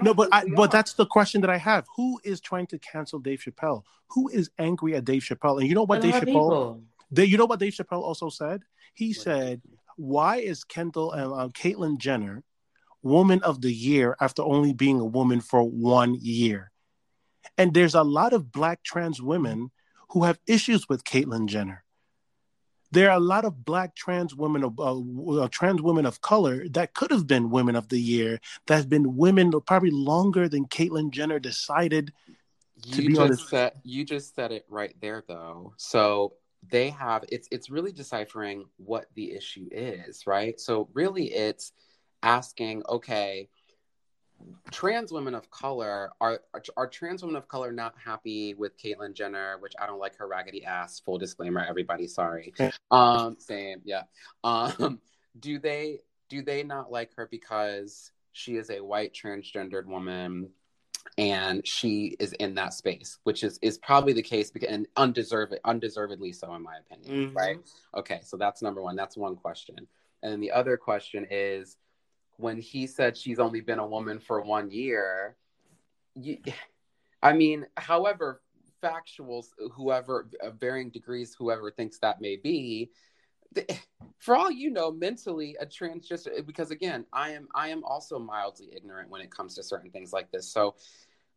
[0.02, 1.86] no, but I, but that's the question that I have.
[1.96, 3.84] Who is trying to cancel Dave Chappelle?
[4.10, 5.60] Who is angry at Dave Chappelle?
[5.60, 6.82] And you know what Dave Chappelle?
[7.10, 8.62] They, you know what Dave Chappelle also said?
[8.94, 9.62] He said,
[9.96, 12.42] "Why is Kendall and uh, Caitlyn Jenner
[13.02, 16.70] Woman of the Year after only being a woman for one year?"
[17.56, 19.70] And there's a lot of black trans women
[20.10, 21.84] who have issues with Caitlyn Jenner
[22.92, 26.94] there are a lot of black trans women, uh, uh, trans women of color that
[26.94, 28.40] could have been women of the year.
[28.66, 32.12] That have been women probably longer than Caitlyn Jenner decided
[32.92, 35.74] to you be just said, You just said it right there, though.
[35.76, 36.34] So
[36.68, 40.60] they have it's it's really deciphering what the issue is, right?
[40.60, 41.72] So really, it's
[42.22, 43.48] asking, okay
[44.70, 49.14] trans women of color are, are, are trans women of color not happy with Caitlyn
[49.14, 51.00] Jenner, which I don't like her raggedy ass.
[51.00, 52.06] Full disclaimer, everybody.
[52.06, 52.52] Sorry.
[52.90, 54.02] Um, same, yeah.
[54.44, 55.00] Um,
[55.40, 60.50] do they do they not like her because she is a white transgendered woman
[61.18, 65.54] and she is in that space, which is is probably the case because and undeserved
[65.64, 67.36] undeservedly so in my opinion, mm-hmm.
[67.36, 67.58] right?
[67.94, 68.96] Okay, so that's number one.
[68.96, 69.76] That's one question.
[70.22, 71.76] And then the other question is
[72.36, 75.36] when he said she's only been a woman for one year,
[76.14, 76.38] you,
[77.22, 78.40] I mean, however
[78.80, 82.90] factual, whoever, uh, varying degrees, whoever thinks that may be,
[83.52, 83.66] the,
[84.18, 88.70] for all you know, mentally a transgender, because again, I am, I am also mildly
[88.74, 90.52] ignorant when it comes to certain things like this.
[90.52, 90.74] So,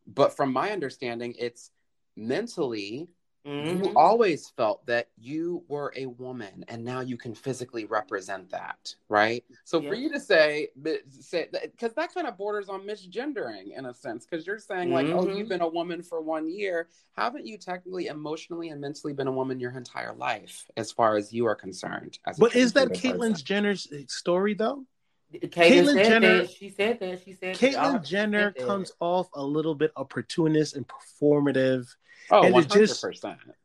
[0.06, 1.71] but from my understanding, it's
[2.15, 3.08] mentally
[3.45, 3.84] Mm-hmm.
[3.84, 8.95] You always felt that you were a woman and now you can physically represent that,
[9.10, 9.43] right?
[9.65, 9.89] So yeah.
[9.89, 10.69] for you to say,
[11.10, 15.08] say because that kind of borders on misgendering in a sense, because you're saying like,
[15.08, 15.19] mm-hmm.
[15.19, 15.49] oh, you've mm-hmm.
[15.49, 16.88] been a woman for one year.
[17.17, 21.34] Haven't you technically, emotionally, and mentally been a woman your entire life, as far as
[21.34, 22.19] you are concerned?
[22.39, 24.86] but is that Caitlyn Jenner's story though?
[25.34, 26.52] Caitlyn Jenner, that.
[26.52, 27.24] she said that.
[27.24, 31.88] She said Caitlyn Jenner comes off a little bit opportunist and performative
[32.32, 32.65] Oh, and 100%.
[32.65, 33.04] It just,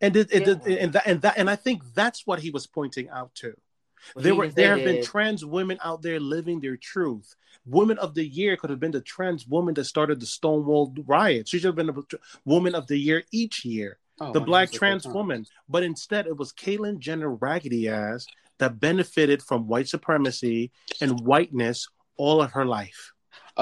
[0.00, 0.76] and it, it, yeah.
[0.76, 3.54] and that and that and I think that's what he was pointing out to.
[4.14, 7.35] Well, there were there have been trans women out there living their truth.
[7.66, 11.48] Woman of the year could have been the trans woman that started the Stonewall riot.
[11.48, 13.98] She should have been the woman of the year each year.
[14.20, 15.46] Oh, the black trans woman.
[15.68, 18.26] But instead it was Caitlyn Jenner raggedy ass
[18.59, 23.12] that benefited from white supremacy and whiteness all of her life.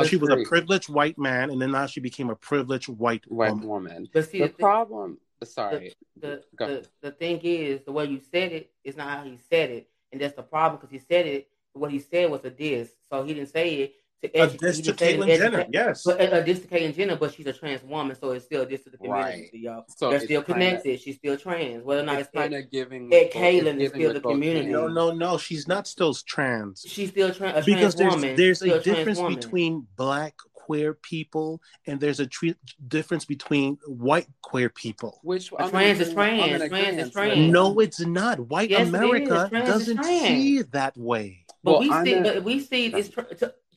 [0.07, 3.53] She was a privileged white man, and then now she became a privileged white white
[3.53, 3.67] woman.
[3.67, 4.09] woman.
[4.13, 5.19] But see, the, the problem.
[5.43, 5.95] sorry.
[6.21, 9.39] The the, the, the thing is, the way you said it is not how he
[9.51, 11.49] said it, and that's the problem because he said it.
[11.73, 14.55] What he said was a diss, so he didn't say it to educate.
[14.55, 16.03] A diss to Caitlyn Jenner, yes.
[16.05, 18.63] But a, a diss to Caitlyn Jenner, but she's a trans woman, so it's still
[18.63, 19.61] a diss to the community, right.
[19.61, 19.85] y'all.
[19.89, 20.85] So they're still connected.
[20.85, 21.85] Kinda, she's still trans.
[21.85, 24.71] Whether or not it's, kind of giving Ed Caitlyn is still the community.
[24.71, 25.39] No, no, no.
[25.39, 26.85] She's not still trans.
[26.87, 30.35] She's still tra- because trans there's, there's a difference between black
[30.67, 32.57] queer people and there's a tre-
[32.89, 35.21] difference between white queer people.
[35.23, 36.69] Which trans is trans.
[36.69, 37.53] Trans is trans.
[37.53, 38.41] No, it's not.
[38.41, 41.45] White yes, America doesn't see it that way.
[41.63, 43.11] But well, we see, but we see it's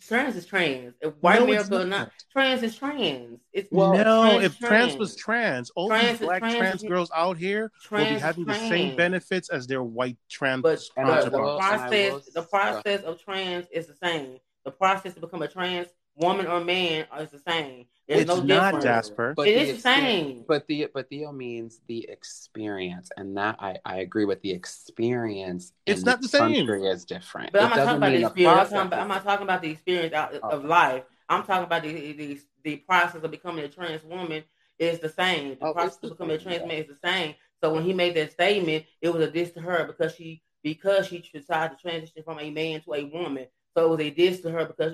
[0.02, 0.96] trans is trans.
[1.02, 1.88] If white No, male not.
[1.88, 3.40] not, trans is trans.
[3.54, 6.84] It's Well, no, trans if is trans was trans, all Trans these black trans trans,
[6.84, 10.82] girls out here will be trans having the same benefits as their white trans But,
[10.98, 14.38] And but the will- and I process, will- the process of trans is the same.
[14.66, 17.86] The process to become a trans woman or man is the same.
[18.10, 18.84] There's It's no not, difference.
[18.84, 19.34] Jasper.
[19.38, 20.43] But It the is the same.
[20.48, 25.74] But the but Theo means the experience, and that I, I agree with the experience.
[25.86, 26.65] It's not the same.
[26.65, 27.54] Country is different.
[27.54, 28.60] But It I'm not talking about the experience.
[28.60, 30.67] I'm, talking about, I'm not talking about the experience out of Okay.
[30.67, 31.04] life.
[31.30, 34.43] I'm talking about the, the the process of becoming a trans woman
[34.80, 35.52] is the same.
[35.60, 36.67] The Oh, process the of becoming a trans yeah.
[36.67, 37.36] man is the same.
[37.62, 41.08] So when he made that statement, it was a diss to her because she because
[41.08, 43.45] she decided to transition from a man to a woman.
[43.80, 44.94] So it was a diss to her because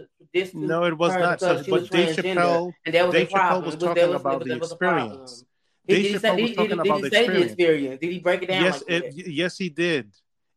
[0.52, 1.40] to No, it was not.
[1.40, 3.32] So, but was Dave Chappelle, and that was Dave a.
[3.32, 5.22] Chappelle was It talking was- about the was a problem.
[5.24, 5.46] experience.
[5.88, 8.00] Did, did he say, was did, did, talking did about he the say the experience.
[8.02, 9.14] Did he break it down yes, like that?
[9.28, 10.12] yes, he did.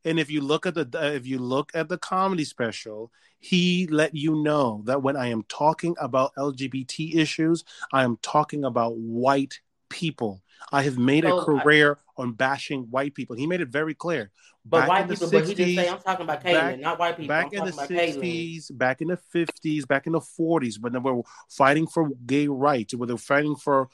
[0.04, 3.86] And if you look at the uh, if you look at the comedy special, he
[3.90, 8.96] let you know that when I am talking about LGBT issues, I am talking about
[8.96, 9.60] white
[9.90, 10.42] people.
[10.72, 13.36] I have made a So, I- career on bashing white people.
[13.36, 14.30] He made it very clear.
[14.64, 16.80] But Back white in the people, but he didn't say I'm talking about Caitlyn, back-
[16.80, 17.28] not white people.
[17.28, 18.58] back I'm in the talking about Caitlyn.
[18.58, 22.48] 60s, back in the 50s, back in the 40s, when they were fighting for gay
[22.48, 23.88] rights, when they were fighting for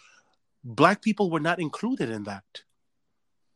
[0.65, 2.45] black people were not included in that.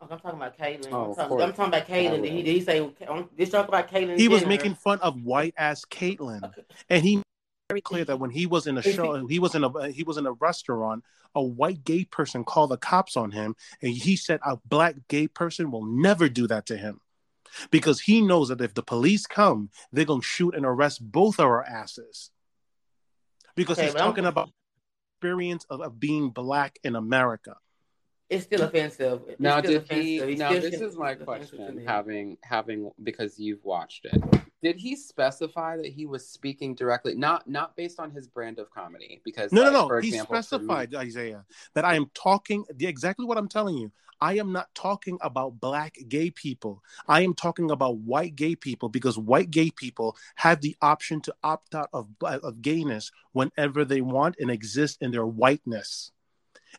[0.00, 0.92] I'm talking about Caitlyn.
[0.92, 1.40] Oh, I'm, talking.
[1.42, 2.22] I'm talking about Caitlyn.
[2.22, 2.88] Did he, did he say?
[3.36, 4.16] Let's talk about Caitlyn.
[4.16, 6.52] He was making fun of white ass Caitlyn,
[6.88, 7.27] and he made it
[7.68, 10.16] very clear that when he was in a show, he was in a he was
[10.16, 11.04] in a restaurant.
[11.34, 15.28] A white gay person called the cops on him, and he said a black gay
[15.28, 17.00] person will never do that to him,
[17.70, 21.44] because he knows that if the police come, they're gonna shoot and arrest both of
[21.44, 22.30] our asses.
[23.54, 24.50] Because Okay, he's but I'm- talking about
[25.20, 27.56] experience of, of being black in America.
[28.30, 29.22] It's still offensive.
[29.28, 30.28] It's Now, still did offensive.
[30.30, 30.34] he?
[30.36, 31.86] Now, still- this is my still offensive to question.
[31.86, 34.22] Having having because you've watched it,
[34.62, 38.70] did he specify that he was speaking directly, not not based on his brand of
[38.70, 39.20] comedy?
[39.24, 39.86] Because No, like, no, no.
[39.88, 41.44] For He example, for me- specified, Isaiah,
[41.74, 43.92] that I am talking exactly what I'm telling you.
[44.20, 46.82] I am not talking about black gay people.
[47.06, 51.34] I am talking about white gay people because white gay people have the option to
[51.44, 56.10] opt out of, of gayness whenever they want and exist in their whiteness.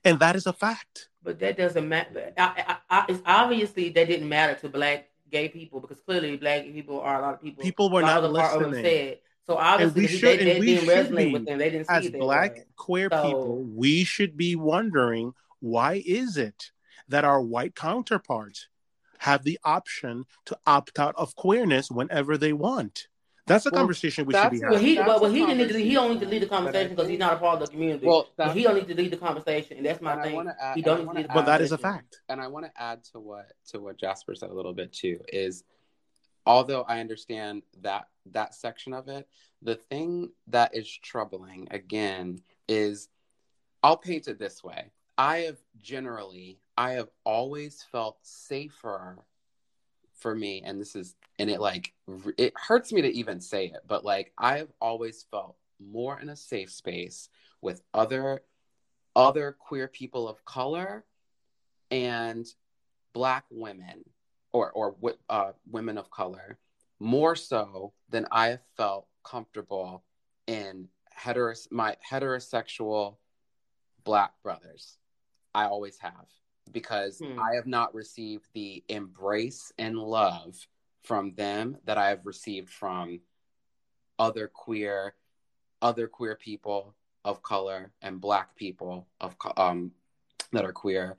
[0.04, 1.08] And that is a fact.
[1.24, 2.34] But that doesn't matter.
[2.38, 6.64] I, I, I, it's obviously that didn't matter to black gay people because clearly black
[6.64, 7.64] people are a lot of people.
[7.64, 8.92] People were not the part of them listening.
[8.92, 9.18] said.
[9.46, 11.58] So obviously we they, should- they, and we didn't resonate be, with them.
[11.58, 12.64] They didn't see As black way.
[12.76, 16.72] queer So- people, we should be wondering why is it
[17.10, 18.68] that our white counterparts
[19.20, 23.09] have the option to opt out of queerness whenever they want?
[23.50, 24.88] That's a Well, conversation we should be what Well, having.
[24.88, 25.80] he, That's well, well, he didn't need to.
[25.80, 27.62] He don't need to lead the conversation, but I conversation because he's not a part
[27.62, 28.06] of the community.
[28.06, 30.54] Well, But he don't need to lead the conversation, and that's my and thing.
[30.62, 30.76] add.
[30.76, 32.22] He don't need to wanna lead the But that is a fact.
[32.30, 35.20] and I want to add to what to what Jasper said a little bit too
[35.34, 35.64] is
[36.46, 39.28] although I understand that that section of it,
[39.64, 43.10] the thing that is troubling again is
[43.82, 44.92] I'll paint it this way.
[45.18, 49.18] I have generally I have always felt safer
[50.14, 51.94] for me and this is and it like
[52.38, 56.36] it hurts me to even say it, but like I've always felt more in a
[56.36, 57.30] safe space
[57.62, 58.42] with other
[59.16, 61.06] other queer people of color
[61.90, 62.46] and
[63.14, 64.04] black women
[64.52, 64.96] or or
[65.30, 66.60] uh, women of color
[67.00, 70.04] more so than I have felt comfortable
[70.48, 73.16] in heteros my heterosexual
[74.04, 74.98] black brothers.
[75.56, 76.28] I always have
[76.72, 77.40] because Hmm.
[77.40, 80.68] I have not received the embrace and love
[81.04, 83.22] from them that I have received from
[84.18, 85.14] other queer
[85.82, 89.92] other queer people of color and black people of um
[90.52, 91.18] that are queer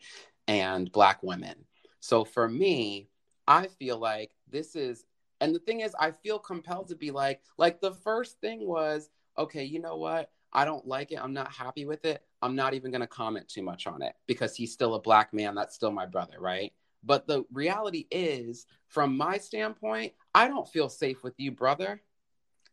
[0.49, 1.55] and black women.
[2.01, 3.09] So for me,
[3.47, 5.05] I feel like this is
[5.41, 9.11] and the thing is I feel compelled to be like like the first thing was
[9.39, 10.31] okay, you know what?
[10.53, 11.21] I don't like it.
[11.23, 12.23] I'm not happy with it.
[12.43, 15.33] I'm not even going to comment too much on it because he's still a black
[15.33, 15.55] man.
[15.55, 16.73] That's still my brother, right?
[17.03, 22.03] But the reality is, from my standpoint, I don't feel safe with you, brother.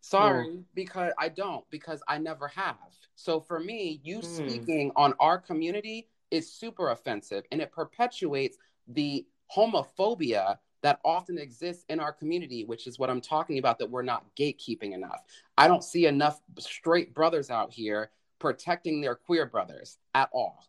[0.01, 2.77] Sorry, because I don't, because I never have.
[3.15, 4.21] So for me, you Hmm.
[4.21, 9.25] speaking on our community is super offensive and it perpetuates the
[9.55, 14.03] homophobia that often exists in our community, which is what I'm talking about that we're
[14.03, 15.23] not gatekeeping enough.
[15.57, 20.63] I don't see enough straight brothers out here protecting their queer brothers at all.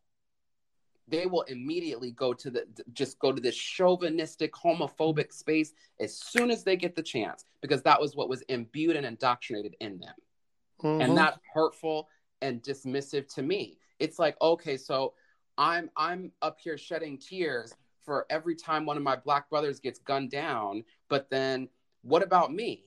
[1.09, 6.51] They will immediately go to the just go to this chauvinistic, homophobic space as soon
[6.51, 10.15] as they get the chance, because that was what was imbued and indoctrinated in them
[10.83, 11.03] Mhm.
[11.03, 12.09] and that's hurtful
[12.41, 15.15] and dismissive to me it's like okay so
[15.57, 19.99] i'm i'm up here shedding tears for every time one of my black brothers gets
[19.99, 21.69] gunned down but then
[22.03, 22.85] what about me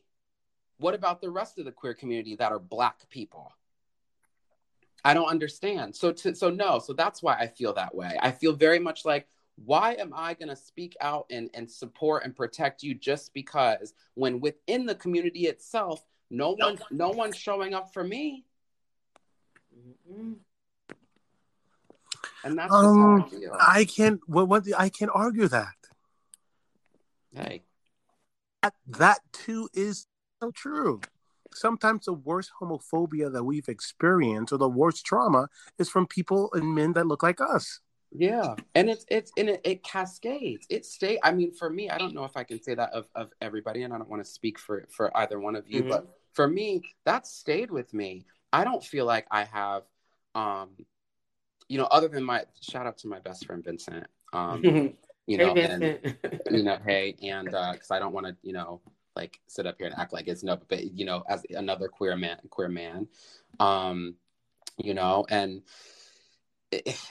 [0.78, 3.52] what about the rest of the queer community that are black people?
[5.04, 5.96] I don't understand.
[5.96, 8.18] So to, so no, so that's why I feel that way.
[8.22, 9.28] I feel very much like
[9.66, 13.94] why am I going to speak out and, and support and protect you just because
[14.16, 18.46] when within the community itself, no one no one's showing up for me?
[19.76, 20.34] Mm-hmm.
[22.44, 23.30] And that's um,
[23.60, 24.20] I, I can't.
[24.26, 24.66] What, what?
[24.78, 25.76] I can't argue that.
[27.36, 27.64] Hey,
[28.62, 30.08] that, that too is
[30.42, 31.02] so true.
[31.54, 35.48] Sometimes the worst homophobia that we've experienced, or the worst trauma,
[35.78, 37.80] is from people and men that look like us.
[38.14, 40.66] Yeah, and it's it's and it, it cascades.
[40.70, 41.18] It stay.
[41.24, 43.84] I mean, for me, I don't know if I can say that of of everybody,
[43.84, 45.90] and I don't want to speak for for either one of you, mm-hmm.
[45.90, 48.26] but for me, that stayed with me.
[48.52, 49.84] I don't feel like I have,
[50.36, 50.72] um,
[51.70, 54.08] you know, other than my shout out to my best friend Vincent.
[54.34, 54.62] Um,
[55.28, 56.18] you know, hey, and,
[56.52, 58.82] you know, hey, and because uh, I don't want to, you know,
[59.16, 62.16] like sit up here and act like it's no, but you know, as another queer
[62.16, 63.08] man, queer man,
[63.60, 64.16] um,
[64.78, 65.62] you know, and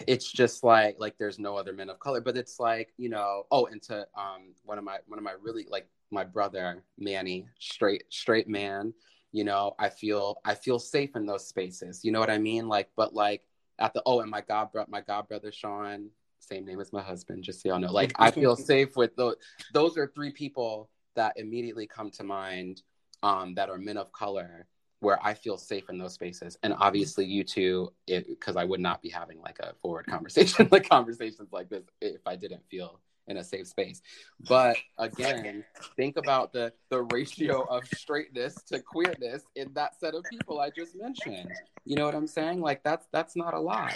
[0.06, 3.44] it's just like like there's no other men of color but it's like you know
[3.50, 7.46] oh and to um one of my one of my really like my brother manny
[7.58, 8.92] straight straight man
[9.32, 12.68] you know i feel i feel safe in those spaces you know what i mean?
[12.68, 13.42] Like but like
[13.78, 17.44] at the oh and my god my god brother sean same name as my husband
[17.44, 19.36] just so y'all know like i feel safe with those
[19.74, 22.82] those are three people that immediately come to mind
[23.22, 24.66] um that are men of color
[25.00, 26.58] where I feel safe in those spaces.
[26.62, 30.88] And obviously, you too, because I would not be having like a forward conversation, like
[30.88, 34.02] conversations like this, if I didn't feel in a safe space.
[34.48, 35.64] But again,
[35.96, 40.70] think about the the ratio of straightness to queerness in that set of people I
[40.70, 41.50] just mentioned.
[41.84, 42.60] You know what I'm saying?
[42.60, 43.94] Like that's that's not a lot.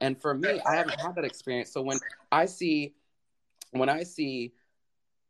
[0.00, 1.72] And for me, I haven't had that experience.
[1.72, 1.98] So when
[2.30, 2.94] I see
[3.70, 4.52] when I see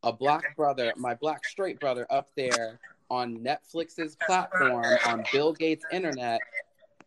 [0.02, 2.78] a black brother, my black straight brother up there
[3.10, 6.40] on Netflix's platform on Bill Gates' internet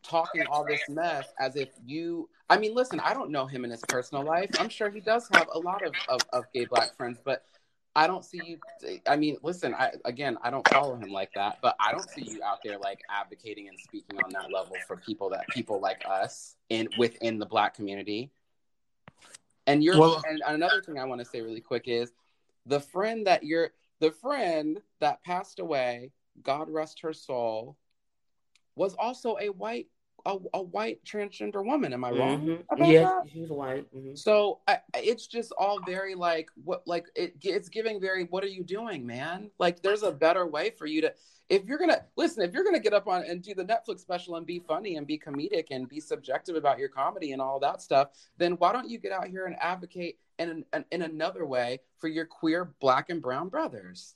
[0.04, 3.72] talking all this mess as if you I mean listen, I don't know him in
[3.72, 4.52] his personal life.
[4.60, 7.44] I'm sure he does have a lot of, of, of gay black friends, but
[7.96, 8.60] I don't see you
[9.08, 12.22] I mean, listen, I again I don't follow him like that, but I don't see
[12.22, 16.04] you out there like advocating and speaking on that level for people that people like
[16.08, 18.32] us in within the black community.
[19.66, 22.12] And you're well, and another thing I want to say really quick is
[22.66, 26.12] the friend that you're the friend that passed away,
[26.44, 27.78] God rest her soul,
[28.76, 29.88] was also a white
[30.26, 31.94] a, a white transgender woman.
[31.94, 32.48] Am I wrong?
[32.48, 32.84] Mm-hmm.
[32.84, 33.32] Yes, that?
[33.32, 33.86] she was white.
[33.96, 34.16] Mm-hmm.
[34.16, 38.48] So I, it's just all very like what like it, it's giving very what are
[38.48, 39.52] you doing, man?
[39.60, 41.14] Like there's a better way for you to
[41.50, 44.36] if you're gonna listen, if you're gonna get up on and do the Netflix special
[44.36, 47.82] and be funny and be comedic and be subjective about your comedy and all that
[47.82, 51.80] stuff, then why don't you get out here and advocate in, in, in another way
[52.00, 54.16] for your queer black and brown brothers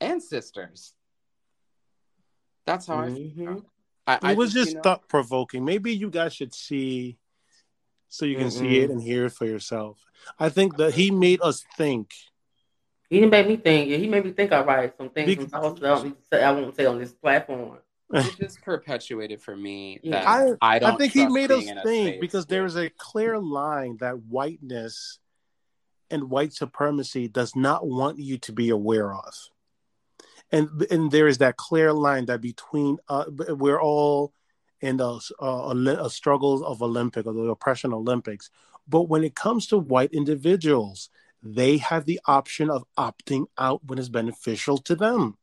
[0.00, 0.94] and sisters?
[2.66, 3.42] That's how mm-hmm.
[3.42, 3.66] I feel.
[4.06, 5.64] I, it was just, you know, thought provoking.
[5.64, 7.18] Maybe you guys should see
[8.08, 8.58] so you can mm-hmm.
[8.58, 9.98] see it and hear it for yourself.
[10.38, 12.12] I think that he made us think
[13.12, 13.90] he didn't make me think.
[13.90, 14.52] Yeah, he made me think.
[14.52, 15.26] I write some things.
[15.26, 17.76] Because, some thoughts I, don't I won't say on this platform.
[18.12, 20.94] It just perpetuated for me that I, I don't.
[20.94, 25.18] I think he made us think because there is a clear line that whiteness
[26.10, 29.34] and white supremacy does not want you to be aware of,
[30.50, 34.32] and and there is that clear line that between uh, we're all
[34.80, 38.50] in the uh, struggles of Olympic or the oppression Olympics,
[38.88, 41.08] but when it comes to white individuals
[41.42, 45.36] they have the option of opting out when it's beneficial to them.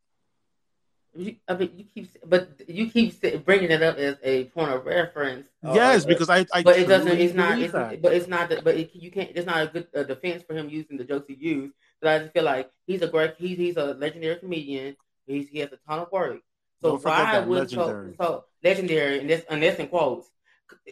[1.14, 4.86] You, I mean, you keep, but you keep bringing it up as a point of
[4.86, 5.48] reference.
[5.62, 7.18] Yes, because I, I but it doesn't.
[7.18, 7.58] It's not.
[7.58, 8.48] It's, but it's not.
[8.62, 9.30] But it, you can't.
[9.34, 11.74] It's not a good uh, defense for him using the jokes he used.
[12.00, 13.34] But I just feel like he's a great.
[13.38, 14.96] He's he's a legendary comedian.
[15.26, 16.40] He's, he has a ton of work.
[16.80, 18.14] So why would legendary.
[18.18, 20.28] So, so legendary and this and this in quotes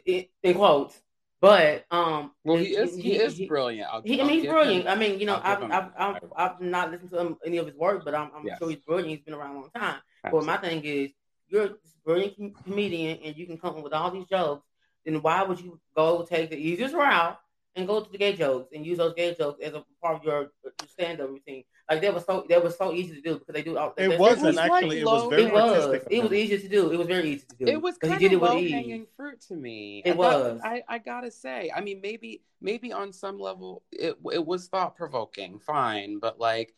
[0.05, 1.01] in, in quotes
[1.41, 3.89] but um, well, he is he, he is he, brilliant.
[3.93, 4.87] I'll, he, I mean, he's brilliant.
[4.87, 7.67] Him, I mean, you know, I've I've, I've, I've, not listened to him, any of
[7.67, 8.59] his work, but I'm, I'm yes.
[8.59, 9.11] sure he's brilliant.
[9.11, 10.01] He's been around a long time.
[10.25, 10.47] Absolutely.
[10.47, 11.11] But my thing is,
[11.49, 14.67] you're a brilliant com- comedian, and you can come up with all these jokes.
[15.05, 17.39] Then why would you go take the easiest route
[17.77, 20.25] and go to the gay jokes and use those gay jokes as a part of
[20.25, 21.65] your, your stand-up routine?
[21.91, 23.79] Like that was so that was so easy to do because they do.
[23.79, 24.89] All, it wasn't was actually.
[24.89, 25.45] Like it was very.
[25.45, 26.01] It was.
[26.11, 26.91] It was easy to do.
[26.91, 27.67] It was very easy to do.
[27.67, 30.03] It was kind of low hanging fruit to me.
[30.05, 30.61] It was.
[30.63, 31.73] I, I gotta say.
[31.75, 35.61] I mean, maybe maybe on some level it it was thought provoking.
[35.61, 36.75] Fine, but like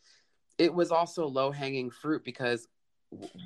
[0.58, 2.68] it was also low hanging fruit because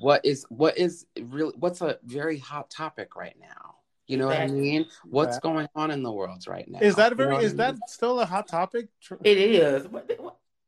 [0.01, 3.77] what is what is really what's a very hot topic right now.
[4.07, 4.55] You know exactly.
[4.57, 4.87] what I mean?
[5.05, 6.79] What's going on in the world right now?
[6.81, 7.31] Is that very?
[7.35, 7.79] You know is I mean?
[7.79, 8.89] that still a hot topic?
[9.23, 9.87] It is.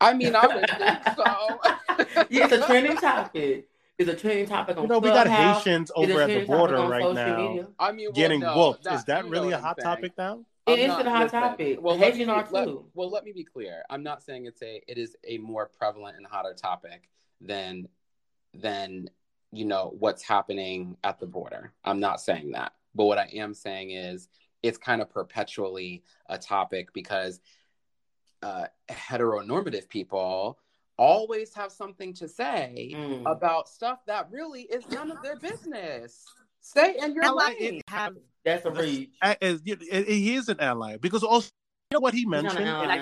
[0.00, 2.24] I mean, I would think so.
[2.30, 3.68] yeah, it's a trending topic.
[3.98, 5.64] It's a trending topic on You know, we got Clubhouse.
[5.64, 7.68] Haitians over at the border right now media.
[7.78, 8.84] I mean, well, getting no, whooped.
[8.84, 9.84] that- Is that really a hot saying.
[9.96, 10.40] topic now?
[10.66, 11.78] It I'm is not- a hot listen, topic.
[11.82, 12.84] Well, let Haitian me, are be- let- too.
[12.94, 13.82] well, let me be clear.
[13.88, 17.08] I'm not saying it's a it is a more prevalent and hotter topic
[17.40, 17.86] than
[18.60, 19.08] than
[19.52, 21.72] you know what's happening at the border.
[21.84, 22.72] I'm not saying that.
[22.94, 24.28] But what I am saying is
[24.62, 27.40] it's kind of perpetually a topic because
[28.42, 30.58] uh, heteronormative people
[30.98, 33.30] always have something to say Mm.
[33.30, 36.24] about stuff that really is none of their business.
[36.60, 37.80] Stay in your Ally, lane.
[37.88, 39.10] have That's a reach.
[39.22, 41.50] a- as- it- it- he is an ally because also
[41.90, 42.92] you know what he mentioned an and,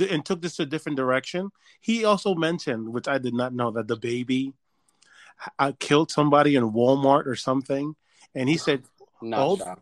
[0.00, 1.50] I- and took this to a different direction.
[1.80, 4.52] He also mentioned, which I did not know, that the baby
[5.58, 7.96] uh, killed somebody in Walmart or something,
[8.34, 8.82] and he said,
[9.22, 9.76] Not Oh,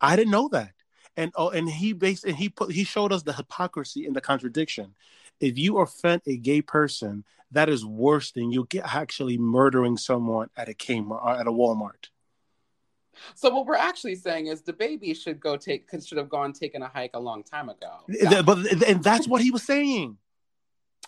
[0.00, 0.72] "I didn't know that."
[1.16, 4.20] And oh, and he based and he put he showed us the hypocrisy and the
[4.20, 4.94] contradiction.
[5.40, 10.50] If you offend a gay person, that is worse than you get actually murdering someone
[10.56, 12.08] at a Kmart at a Walmart.
[13.34, 16.52] So what we're actually saying is the baby should go take could- should have gone
[16.52, 17.98] taken a hike a long time ago.
[18.08, 18.58] Th- But
[18.88, 20.16] and that's what he was saying.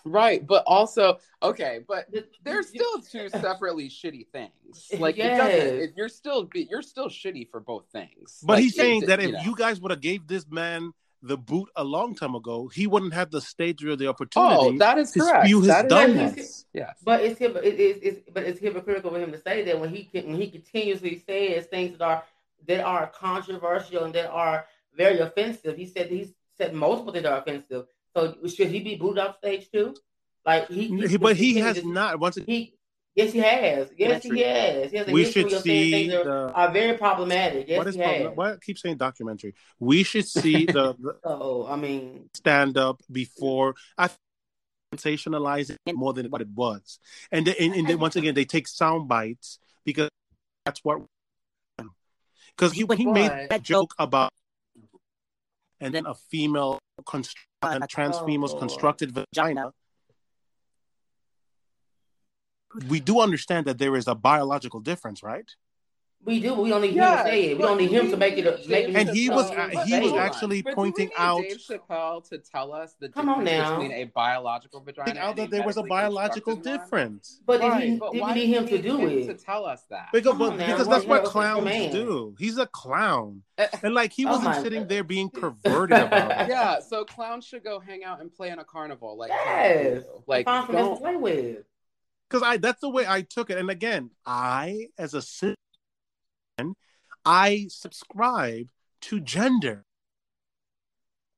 [0.05, 4.89] Right, but also okay, but The- they're still two separately shitty things.
[4.99, 5.83] Like it doesn't, Yes.
[5.89, 8.39] it, you're still you're still shitty for both things.
[8.43, 9.41] But Like, he's saying it- that you if know.
[9.41, 10.91] you guys would have gave this man
[11.21, 14.55] the boot a long time ago, he wouldn't have the stage or the oh, opportunity
[14.59, 15.45] oh, that is to correct.
[15.45, 16.65] spew his That is- dumbness.
[16.73, 16.97] Yes.
[17.01, 19.89] But it's hip, it is it's, but it's hypocritical for him to say that when
[19.89, 22.23] he can, when he continuously says things that are
[22.67, 24.65] that are controversial and that are
[24.97, 25.77] very offensive.
[25.77, 27.85] He said he said multiple things that are offensive.
[28.15, 29.95] So should he be booed off stage too?
[30.45, 32.19] Like he, He- but he has continues- not.
[32.19, 32.77] Once again, He
[33.15, 33.89] yes, he has.
[33.97, 34.91] Yes, he has.
[34.91, 36.51] He has we should see the.
[36.53, 37.67] are very problematic.
[37.67, 38.09] Yes, what is he has.
[38.21, 39.55] problem- what I keep saying documentary?
[39.79, 44.09] We should see the, the So I mean, stand up before I
[44.93, 46.99] sensationalize it more than what it was,
[47.31, 50.09] and then, and, and then once again they take sound bites because
[50.65, 51.01] that's what.
[52.55, 54.31] Because he, he made that joke about,
[55.79, 59.71] and then a female const- a trans Oh, female's constructed vagina.
[62.87, 65.49] We do understand that there is a biological difference, right?
[66.25, 66.53] We do.
[66.53, 67.57] We don't need him to say it.
[67.57, 68.45] We but don't need him to make it.
[68.45, 71.17] need Make it And he was Chappelle Chappelle- he was actually But pointing we need
[71.17, 73.71] out Dave Chappelle to tell us the Come on now.
[73.77, 76.79] between a biological vagina pointing out that there was a biological constructed one?
[77.09, 77.41] difference.
[77.45, 79.25] But did, he, but did why we need him to do him it?
[79.27, 80.09] to tell us that?
[80.13, 82.35] Because, but, because that's what clowns do.
[82.39, 84.89] He's a clown, Eh, and like he Oh wasn't my sitting God.
[84.89, 86.49] there being perverted about it.
[86.49, 90.03] yeah, so clowns should go hang out and play in a carnival, like Yes.
[90.25, 91.57] like Find something else don't play with.
[92.29, 93.57] Because I that's the way I took it.
[93.59, 95.55] And again, I as a citizen,
[97.25, 98.69] I subscribe
[99.01, 99.85] to gender.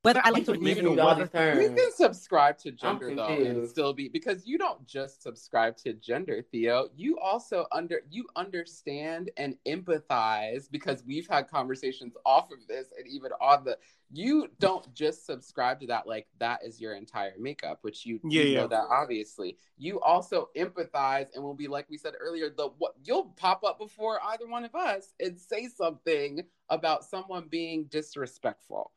[0.06, 1.62] Whether I like to You admit it confused or all whether.
[1.62, 3.72] You can subscribe to gender though and confused.
[3.72, 6.90] still be because you don't just subscribe to gender, Theo.
[6.96, 13.08] You also under you understand and empathize because we've had conversations off of this and
[13.08, 13.78] even on the
[14.12, 18.44] you don't just subscribe to that like that is your entire makeup, which you, Yeah,
[18.44, 18.62] you yeah.
[18.62, 19.58] know that obviously.
[19.78, 23.80] You also empathize and will be like we said earlier, the what you'll pop up
[23.80, 28.92] before either one of us and say something about someone being disrespectful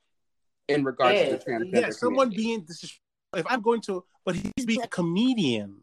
[0.68, 1.30] in regards Yes.
[1.30, 2.36] to the transgender yeah, someone community.
[2.48, 2.98] being dis-
[3.36, 5.82] if I'm going to, but he's being a comedian.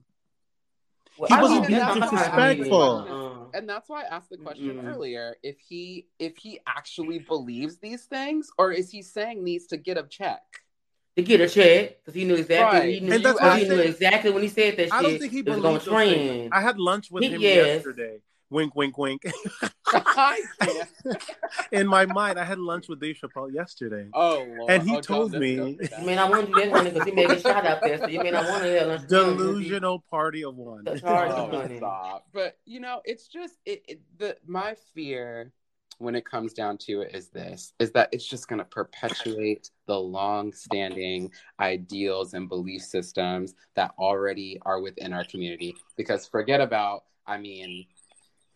[1.17, 3.51] Well, He I wasn't don't being think I'm not disrespectful.
[3.53, 4.93] And that's why I asked the question Mm-mm.
[4.93, 9.77] earlier if he if he actually believes these things or is he saying these to
[9.77, 10.41] get a check
[11.15, 12.79] To get a check, because he knew exactly.
[12.79, 12.93] Right.
[12.95, 15.01] He knew, And that's because why I he knew exactly when he said that I
[15.01, 16.39] don't think he it was going believes to those things.
[16.41, 16.53] trend.
[16.53, 17.65] I had lunch with He- him yes.
[17.67, 18.19] yesterday.
[18.49, 19.23] Wink, wink, wink.
[21.71, 24.07] In my mind, I had lunch with Dave Chappelle yesterday.
[24.13, 24.71] oh Lord.
[24.71, 26.89] And he Oh, told let's me- I mean, I You want to do that, honey,
[26.91, 27.97] because he made a shot out there.
[27.97, 29.01] So you may not want to have lunch.
[29.01, 30.83] with him, 'cause he- Delusional party of one.
[30.83, 31.77] That's hard to Oh, funny.
[31.77, 32.27] stop.
[32.33, 35.51] But you know, it's just it, it the my fear
[35.97, 39.71] when it comes down to it is this is that it's just going to perpetuate
[39.87, 41.31] the long standing
[41.61, 47.85] ideals and belief systems that already are within our community because forget about i mean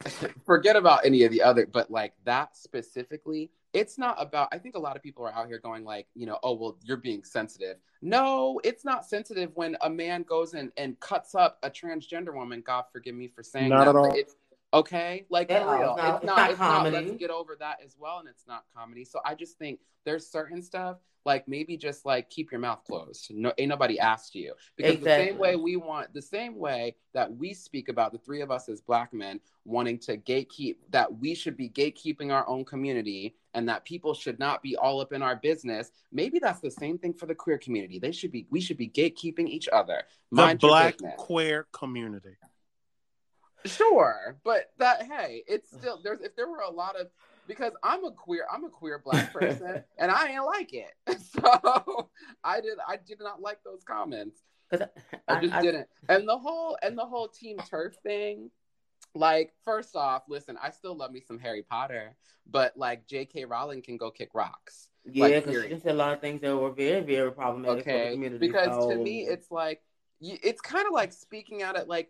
[0.45, 4.75] forget about any of the other but like that specifically it's not about i think
[4.75, 7.23] a lot of people are out here going like you know oh well you're being
[7.23, 12.33] sensitive no it's not sensitive when a man goes and, and cuts up a transgender
[12.33, 14.13] woman god forgive me for saying Not that at all.
[14.15, 14.35] it's
[14.74, 15.26] okay?
[15.30, 15.95] Like Yeah, for real.
[15.95, 17.05] It's not- it's it's not not it's not comedy.
[17.05, 19.05] let's get over that as well and it's not comedy.
[19.05, 23.32] So i just think there's certain stuff like maybe just like keep your mouth closed.
[23.34, 24.53] No ain't nobody asked you.
[24.78, 28.41] Because the same way we want the same way that we speak about the three
[28.41, 32.63] of us as black men wanting to gatekeep that we should be gatekeeping our own
[32.63, 36.72] community and that people should not be all up in our business maybe that's the
[36.72, 37.99] same thing for the queer community.
[37.99, 40.03] They should be we should be gatekeeping each other.
[40.32, 41.15] The mind your black business.
[41.17, 42.38] queer community.
[43.66, 47.07] Sure, but that hey, it's still there's if there were a lot of
[47.47, 50.93] because I'm a queer I'm a queer black person and I ain't like it.
[51.20, 52.10] So
[52.43, 54.39] I did I did not like those comments.
[54.72, 54.88] I,
[55.28, 55.88] I just I, didn't.
[56.07, 58.51] And the whole and the whole team TERF thing,
[59.16, 62.16] like first off, listen, I still love me some Harry Potter,
[62.49, 63.45] but like J.K.
[63.45, 64.89] Rowling can go kick rocks.
[65.05, 67.99] Yeah, because like, she said a lot of things that were very very problematic okay.
[67.99, 68.47] for the community.
[68.47, 68.91] Because so...
[68.91, 69.82] to me, it's like
[70.22, 72.10] it's kind of like speaking out at like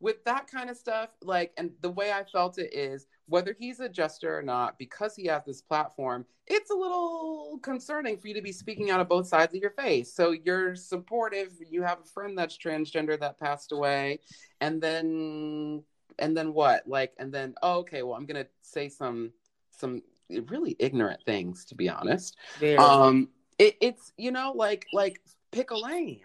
[0.00, 3.80] with that kind of stuff, like, and the way I felt it is whether he's
[3.80, 8.34] a jester or not, because he has this platform, it's a little concerning for you
[8.34, 10.12] to be speaking out of both sides of your face.
[10.12, 14.20] So you're supportive, you have a friend that's transgender that passed away,
[14.60, 15.82] and then
[16.18, 16.86] and then what?
[16.86, 19.32] Like, and then oh, okay, well, I'm gonna say some
[19.70, 22.36] some really ignorant things, to be honest.
[22.58, 22.76] Very.
[22.76, 23.28] Um,
[23.58, 25.20] it, it's you know like like
[25.50, 26.20] pick a lane,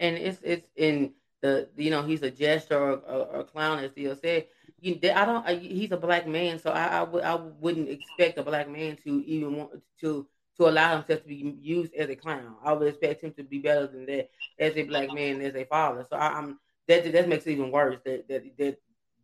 [0.00, 1.12] and it's it's in
[1.42, 4.46] the you know he's a jester or, a clown as Theo said.
[4.80, 5.46] You, I don't.
[5.46, 8.96] I, he's a black man, so I, I, w- I wouldn't expect a black man
[9.04, 9.70] to even want
[10.00, 10.26] to
[10.56, 12.54] to allow himself to be used as a clown.
[12.64, 15.64] I would expect him to be better than that as a black man, as a
[15.64, 16.06] father.
[16.08, 18.78] So I, am that that makes it even worse that that that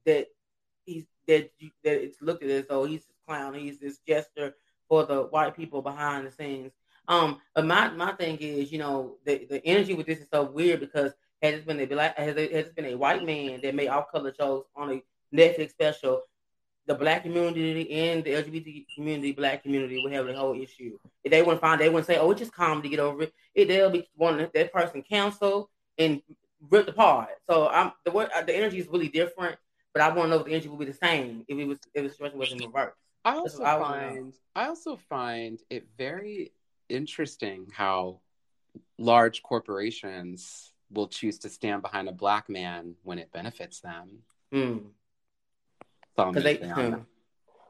[0.04, 0.26] that
[0.84, 1.50] he's that
[1.84, 4.54] that it's looked at as though he's this clown, he's this jester
[4.88, 6.72] for the white people behind the scenes.
[7.08, 10.44] Um, but my my thing is, you know, the the energy with this is so
[10.44, 11.12] weird because
[11.42, 14.10] has it been a black has it, it been a white man that made off
[14.10, 15.02] color shows on a
[15.34, 16.22] Netflix special,
[16.86, 20.98] the black community and the LGBT community, black community would have the whole issue.
[21.24, 23.68] If they wouldn't find, they wouldn't say, "Oh, it's just to get over it." it
[23.68, 25.68] they'll be wanting that person canceled
[25.98, 26.22] and
[26.70, 27.28] ripped apart.
[27.48, 29.58] So I'm the word, the energy is really different,
[29.92, 31.78] but I want to know if the energy will be the same if it was
[31.94, 32.94] if the situation was in reverse.
[33.24, 36.52] I also I find I also find it very
[36.88, 38.20] interesting how
[38.98, 44.22] large corporations will choose to stand behind a black man when it benefits them.
[44.52, 44.84] Mm.
[46.16, 46.56] Because they,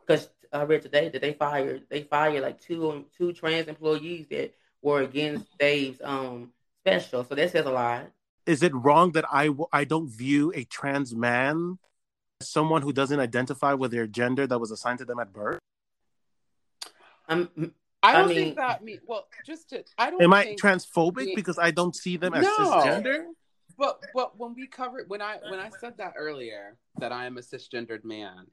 [0.07, 4.55] because I read today that they fired they fired like two two trans employees that
[4.83, 6.53] were against Dave's um
[6.83, 7.25] special.
[7.25, 8.07] So that says a lot.
[8.47, 11.79] Is it wrong that I I don't view a trans man
[12.41, 15.59] as someone who doesn't identify with their gender that was assigned to them at birth?
[17.29, 19.27] I'm I don't I mean, think that mean well.
[19.45, 20.23] Just to, I don't.
[20.23, 22.57] Am I transphobic because I don't see them as no.
[22.59, 23.25] cisgender?
[23.79, 27.37] But but when we covered when I when I said that earlier that I am
[27.37, 28.47] a cisgendered man,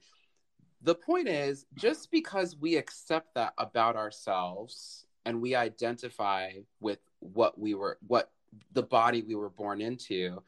[0.81, 7.57] the point is just because we accept that about ourselves and we identify with what
[7.57, 8.31] we were what
[8.73, 10.41] the body we were born into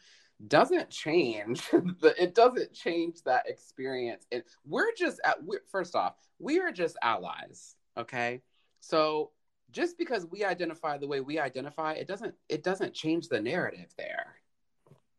[0.48, 6.14] doesn't change the, it doesn't change that experience and we're just at we're, first off
[6.40, 8.42] we are just allies okay
[8.86, 9.32] so
[9.72, 13.88] just because we identify the way we identify, it doesn't it doesn't change the narrative
[13.98, 14.36] there.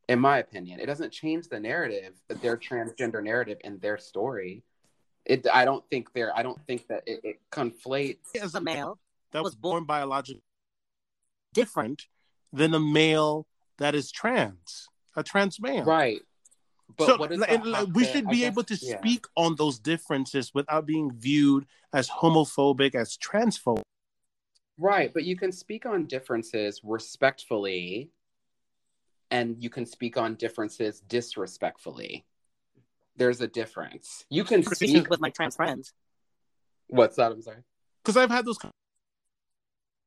[0.09, 4.63] In my opinion, it doesn't change the narrative, their transgender narrative and their story.
[5.25, 9.01] It I don't think they're I don't think that it, it conflates as a male
[9.33, 10.43] that was born biologically
[11.53, 12.05] different
[12.53, 13.49] than a male
[13.79, 14.87] that is trans,
[15.17, 15.85] a trans man.
[15.85, 16.21] Right.
[16.95, 18.99] But so, and, we should be guess, able to yeah.
[18.99, 23.83] speak on those differences without being viewed as homophobic, as transphobic.
[24.79, 28.11] Right, but you can speak on differences respectfully,
[29.31, 32.25] and you can speak on differences disrespectfully.
[33.17, 34.25] There's a difference.
[34.31, 35.93] You can speak with my trans friends.
[36.89, 37.33] What's that?
[37.33, 37.63] I'm sorry.
[38.05, 38.59] Because I've had those.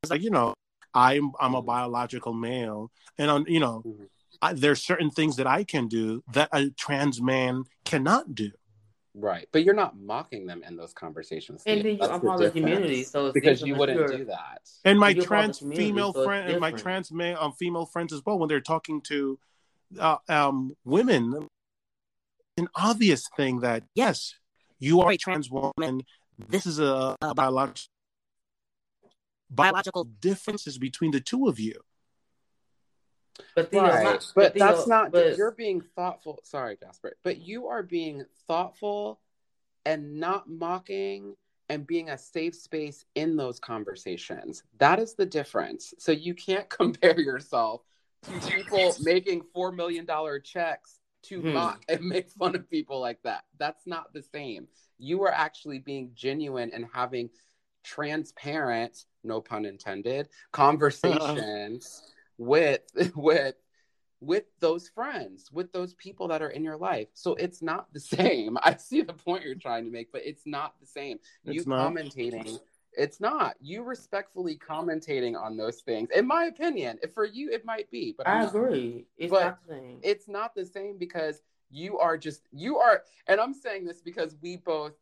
[0.09, 0.53] Like you know,
[0.93, 3.83] I'm I'm a biological male, and on you know.
[3.85, 4.03] Mm-hmm
[4.41, 8.51] I, there's certain things that I can do that a trans man cannot do.
[9.15, 11.63] Right, but you're not mocking them in those conversations.
[11.65, 14.61] And then you're part the community, so because you wouldn't do that.
[14.85, 18.37] And my trans female so friend and my trans male um, female friends as well,
[18.39, 19.39] when they're talking to
[19.99, 21.47] uh, um, women,
[22.57, 24.35] an obvious thing that yes,
[24.77, 26.03] you are a trans woman.
[26.47, 27.89] This is a, a biological
[29.49, 31.73] biological differences between the two of you.
[33.55, 34.03] But Theo, right.
[34.03, 35.11] not, but, Theo, that's not.
[35.11, 35.37] But...
[35.37, 36.39] You're being thoughtful.
[36.43, 39.19] Sorry, Jasper, but you are being thoughtful
[39.85, 41.35] and not mocking
[41.69, 44.63] and being a safe space in those conversations.
[44.79, 45.93] That is the difference.
[45.99, 47.81] So you can't compare yourself
[48.23, 51.53] to people making four million dollar checks to hmm.
[51.53, 53.43] mock and make fun of people like that.
[53.57, 54.67] That's not the same.
[54.97, 57.29] You are actually being genuine and having
[57.83, 62.81] transparent, no pun intended, conversations with
[63.15, 63.55] with
[64.21, 67.07] with those friends, with those people that are in your life.
[67.13, 68.57] So it's not the same.
[68.63, 71.19] I see the point you're trying to make, but it's not the same.
[71.45, 71.93] It's you not.
[71.93, 72.59] commentating,
[72.93, 73.55] it's not.
[73.61, 76.09] You respectfully commentating on those things.
[76.15, 79.05] In my opinion, for you it might be, but I agree.
[79.17, 79.99] It's but not the same.
[80.01, 84.35] It's not the same because you are just you are and i'm saying this because
[84.41, 84.93] we both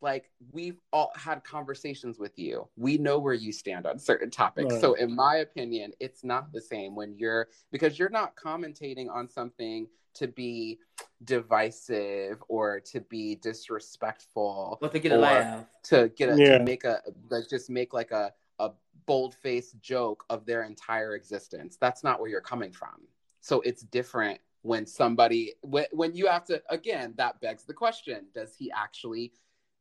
[0.00, 4.72] like we've all had conversations with you we know where you stand on certain topics
[4.74, 4.80] Right.
[4.80, 9.28] so in my opinion it's not the same when you're because you're not commentating on
[9.28, 10.78] something to be
[11.24, 15.64] divisive or to be disrespectful But to get a or laugh.
[15.84, 16.58] to get a Yeah.
[16.58, 18.70] to make a like just make like a a
[19.06, 23.06] bold faced joke of their entire existence that's not where you're coming from
[23.40, 28.26] so it's different when somebody when, when you have to again that begs the question
[28.34, 29.32] does he actually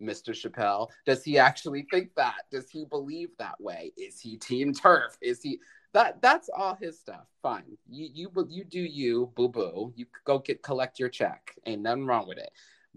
[0.02, 0.90] mr chappelle.
[1.06, 2.44] Does he actually think that?
[2.52, 3.92] Does he believe that way?
[3.98, 5.18] Is he team TERF?
[5.22, 5.60] Is he
[5.96, 7.26] that that's all his stuff.
[7.42, 7.78] Fine.
[7.90, 12.06] You you you do you boo boo you go get collect your check ain't nothing
[12.06, 12.52] wrong with it.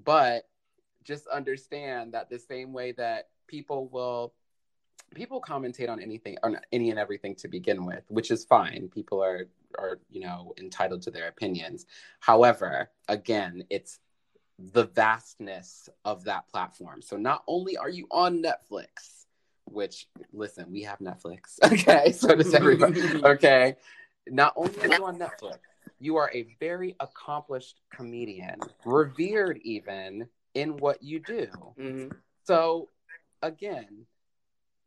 [0.05, 0.49] But
[1.05, 4.35] just understand that the same way that people will
[5.15, 8.91] people commentate on anything on any and everything to begin with which is fine.
[8.93, 9.47] People are
[9.79, 11.87] are you know entitled to their opinions.
[12.19, 14.01] However again it's
[14.59, 17.01] the vastness of that platform.
[17.03, 19.25] So not only are you on netflix
[19.71, 21.59] which listen we have netflix.
[21.73, 23.77] Okay so does everybody okay.
[24.27, 25.59] Not only are you on netflix
[26.01, 31.49] you are a very accomplished comedian revered even in what you do.
[31.79, 32.13] Mhm.
[32.45, 32.89] so
[33.43, 34.07] again,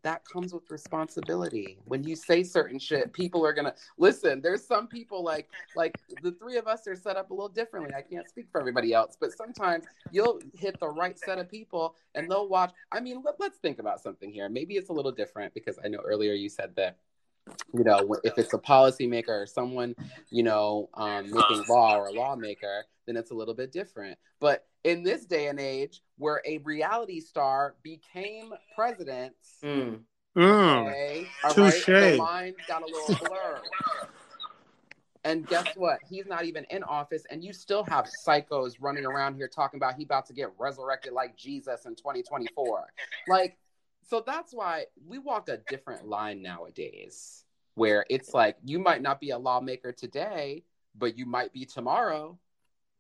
[0.04, 1.78] that comes with responsibility.
[1.86, 4.42] When you say certain shit, people are gonna listen.
[4.42, 7.94] There's some people like like the three of us are set up a little differently.
[7.96, 11.96] I can't speak for everybody else, but sometimes you'll hit the right set of people
[12.16, 12.72] and they'll watch.
[12.92, 14.50] I mean, let, let's think about something here.
[14.50, 16.98] Maybe it's a little different because I know earlier you said that
[17.74, 19.96] you know if it's a policymaker or someone
[20.30, 24.66] you know um, making law or a lawmaker then it's a little bit different but
[24.84, 29.34] in this day and age where a reality star became president
[29.64, 30.00] Mm.
[30.36, 30.82] Mm.
[30.82, 31.88] okay all Touche.
[31.88, 33.62] right, the lines got a little blurred
[35.24, 39.36] and guess what he's not even in office and you still have psychos running around
[39.36, 42.86] here talking about he about to get resurrected like jesus in 2024
[43.28, 43.58] like
[44.08, 47.46] so that's why we walk a different line nowadays
[47.76, 50.64] where it's like you might not be a lawmaker today
[50.96, 52.38] but you might be tomorrow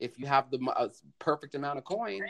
[0.01, 0.89] if you have the uh,
[1.19, 2.21] perfect amount of coin.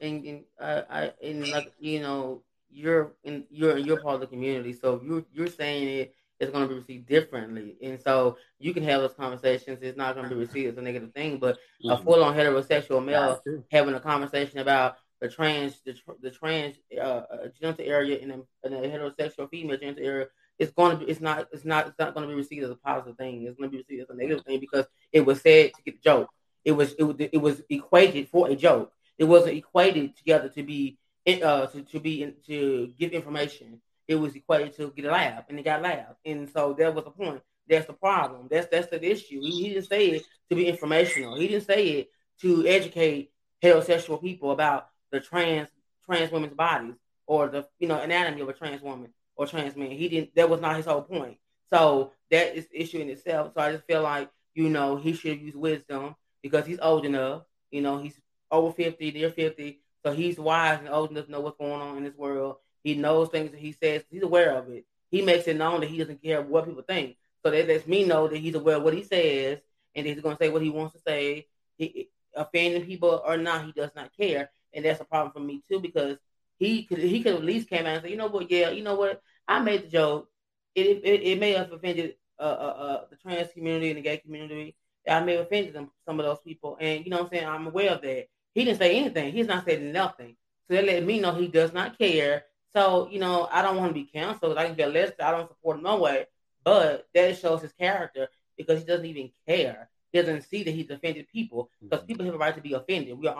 [0.00, 4.26] And, and uh, I and like you know you're in you're you're part of the
[4.26, 8.74] community, so you're you're saying it is going to be received differently, and so you
[8.74, 9.78] can have those conversations.
[9.80, 13.02] It's not going to be received as a negative thing, but a full on heterosexual
[13.02, 13.40] male
[13.70, 18.66] having a conversation about the trans the, the trans uh, uh, genital area in a,
[18.66, 20.26] in a heterosexual female genital area.
[20.58, 21.10] It's going to be.
[21.10, 21.48] It's not.
[21.52, 21.88] It's not.
[21.88, 23.42] It's not going to be received as a positive thing.
[23.42, 25.96] It's going to be received as a negative thing because it was said to get
[25.96, 26.30] the joke.
[26.64, 26.94] It was.
[26.94, 27.16] It was.
[27.18, 30.98] It was equated for a joke it wasn't equated together to be
[31.42, 33.80] uh to, to be to give information.
[34.06, 37.04] It was equated to get a laugh, and it got laugh, and so that was
[37.04, 37.42] the point.
[37.68, 38.46] That's the problem.
[38.50, 39.40] That's that's the issue.
[39.40, 41.36] He, he didn't say it to be informational.
[41.36, 42.10] He didn't say it
[42.42, 45.68] to educate heterosexual people about the trans
[46.04, 46.94] trans women's bodies
[47.26, 49.90] or the you know anatomy of a trans woman or trans man.
[49.90, 50.34] He didn't.
[50.34, 51.38] That was not his whole point.
[51.72, 53.52] So that is issue in itself.
[53.54, 57.42] So I just feel like you know he should use wisdom because he's old enough.
[57.70, 58.18] You know he's
[58.50, 59.80] over 50, near 50.
[60.04, 62.56] So he's wise and old enough to know what's going on in this world.
[62.84, 64.04] He knows things that he says.
[64.08, 64.86] He's aware of it.
[65.10, 67.16] He makes it known that he doesn't care what people think.
[67.44, 69.58] So that lets me know that he's aware of what he says
[69.94, 71.46] and he's going to say what he wants to say.
[71.76, 74.50] He, offending people or not, he does not care.
[74.76, 76.18] And that's a problem for me too because
[76.58, 78.84] he could he could at least came out and say, you know what, yeah, you
[78.84, 80.28] know what, I made the joke.
[80.74, 84.18] It it, it may have offended uh, uh, uh, the trans community and the gay
[84.18, 84.76] community.
[85.08, 87.46] I may have offended them, some of those people, and you know what I'm saying.
[87.46, 88.26] I'm aware of that.
[88.54, 89.32] He didn't say anything.
[89.32, 90.36] He's not saying nothing.
[90.68, 92.44] So that let me know he does not care.
[92.74, 94.58] So, you know, I don't want to be canceled.
[94.58, 95.20] I can get listed.
[95.20, 96.26] I don't support him no way.
[96.64, 99.88] But that shows his character because he doesn't even care.
[100.12, 103.18] He doesn't see that he's offended people because people have a right to be offended.
[103.18, 103.36] We are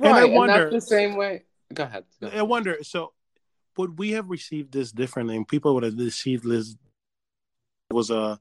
[0.00, 1.44] And I right, wonder- that's the same way
[1.74, 2.38] go ahead, go ahead.
[2.38, 2.76] I wonder.
[2.82, 3.12] So,
[3.76, 5.36] would we have received this differently?
[5.36, 6.76] And people would have received this
[7.90, 8.40] was a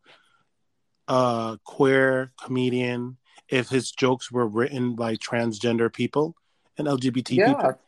[1.08, 3.18] a queer comedian
[3.50, 6.36] if his jokes were written by transgender people
[6.78, 7.38] and LGBT people.
[7.48, 7.80] yeah people.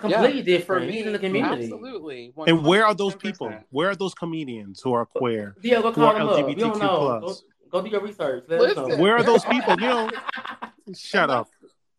[0.00, 0.86] Completely For different.
[0.88, 1.62] me, in the community.
[1.64, 3.50] absolutely And where are those people?
[3.70, 5.56] Where are those comedians who are queer?
[5.62, 6.46] Yeah, go Who call are him up.
[6.46, 6.98] We don't know.
[6.98, 7.42] Go, plus?
[7.70, 8.44] go do your research.
[8.48, 8.84] Let us know.
[8.84, 9.00] Listen.
[9.00, 9.72] Where are those people?
[9.80, 10.10] You know,
[10.94, 11.48] shut up.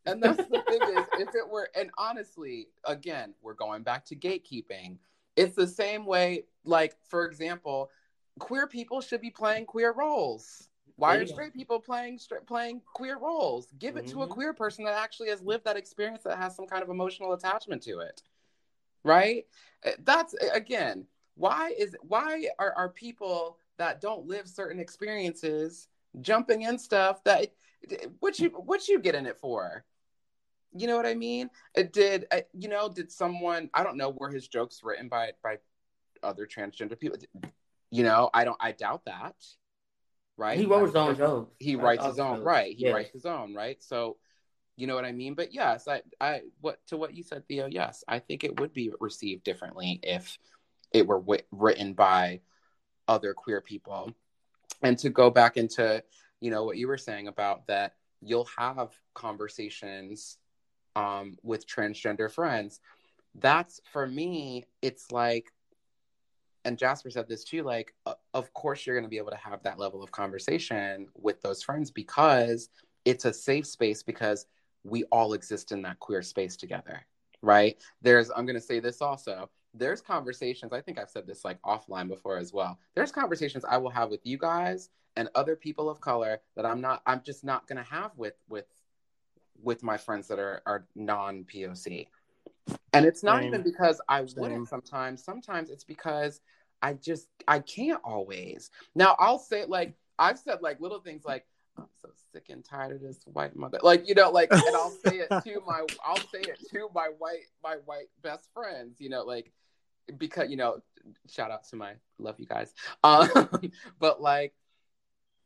[0.10, 4.16] And that's the thing is, if it were, and honestly, again, we're going back to
[4.16, 4.98] gatekeeping.
[5.36, 7.92] It's the same way, like, for example,
[8.40, 10.70] queer people should be playing queer roles.
[10.96, 13.72] Why are straight people playing straight, playing queer roles?
[13.80, 14.30] Give it to a Mhm.
[14.30, 17.84] queer person that actually has lived that experience that has some kind of emotional attachment
[17.84, 18.24] to it,
[19.04, 19.46] right?
[19.86, 25.88] Uh, That's again, why is why are are people that don't live certain experiences
[26.22, 27.54] jumping in stuff that
[28.20, 29.86] what you what you get in it for?
[30.74, 31.50] You know what I mean?
[31.76, 32.90] It did uh, you know?
[32.90, 33.70] Did someone?
[33.74, 34.10] I don't know.
[34.10, 35.58] Were his jokes written by by
[36.22, 37.18] other transgender people?
[37.90, 38.58] You know, I don't.
[38.60, 39.36] I doubt that.
[40.38, 40.58] Right?
[40.58, 41.56] He wrote his own jokes.
[41.60, 42.42] He writes his own.
[42.42, 42.76] Right.
[42.76, 43.54] He writes his own.
[43.54, 43.82] Right.
[43.84, 44.18] So,
[44.78, 45.34] you know what I mean?
[45.34, 47.68] But yes, I, I, what to what you said, Theo.
[47.70, 50.38] Yes, I think it would be received differently if
[50.94, 52.40] it were w- written by
[53.08, 54.14] other queer people.
[54.82, 56.02] And to go back into,
[56.40, 60.38] you know, what you were saying about that, you'll have conversations
[61.00, 62.82] um, with transgender friends.
[63.36, 65.48] That's for me, it's like,
[66.66, 69.38] and Jasper said this too, like, uh, of course you're going to be able to
[69.38, 72.70] have that level of conversation with those friends because
[73.06, 74.46] it's a safe space because
[74.84, 77.06] we all exist in that queer space together,
[77.42, 77.78] right?
[78.02, 81.62] There's, I'm going to say this also, there's conversations, I think I've said this like
[81.62, 82.78] offline before as well.
[82.94, 86.82] There's conversations I will have with you guys and other people of color that I'm
[86.82, 88.66] not, I'm just not going to have with, with,
[89.62, 92.08] with my friends that are, are non POC.
[92.94, 93.48] And it's not Same.
[93.48, 94.42] even because I Same.
[94.42, 95.24] wouldn't sometimes.
[95.24, 96.42] Sometimes it's because
[96.82, 98.72] I just I can't always.
[98.96, 101.46] Now I'll say like I've said like little things like
[101.78, 103.80] I'm so sick and tired of this white mother.
[103.82, 107.10] Like, you know, like and I'll say it to my I'll say it to my
[107.18, 109.52] white my white best friends, you know, like
[110.18, 110.82] because you know,
[111.28, 112.74] shout out to my love you guys.
[113.04, 113.50] Um
[114.00, 114.54] but like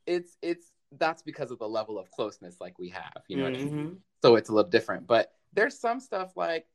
[0.05, 0.65] it's it's
[0.97, 3.55] that's because of the level of closeness like we have, you know mm-hmm.
[3.55, 3.69] I mean?
[3.69, 3.93] Mm-hmm.
[4.21, 5.07] So it's a little different.
[5.07, 6.65] But there's some stuff like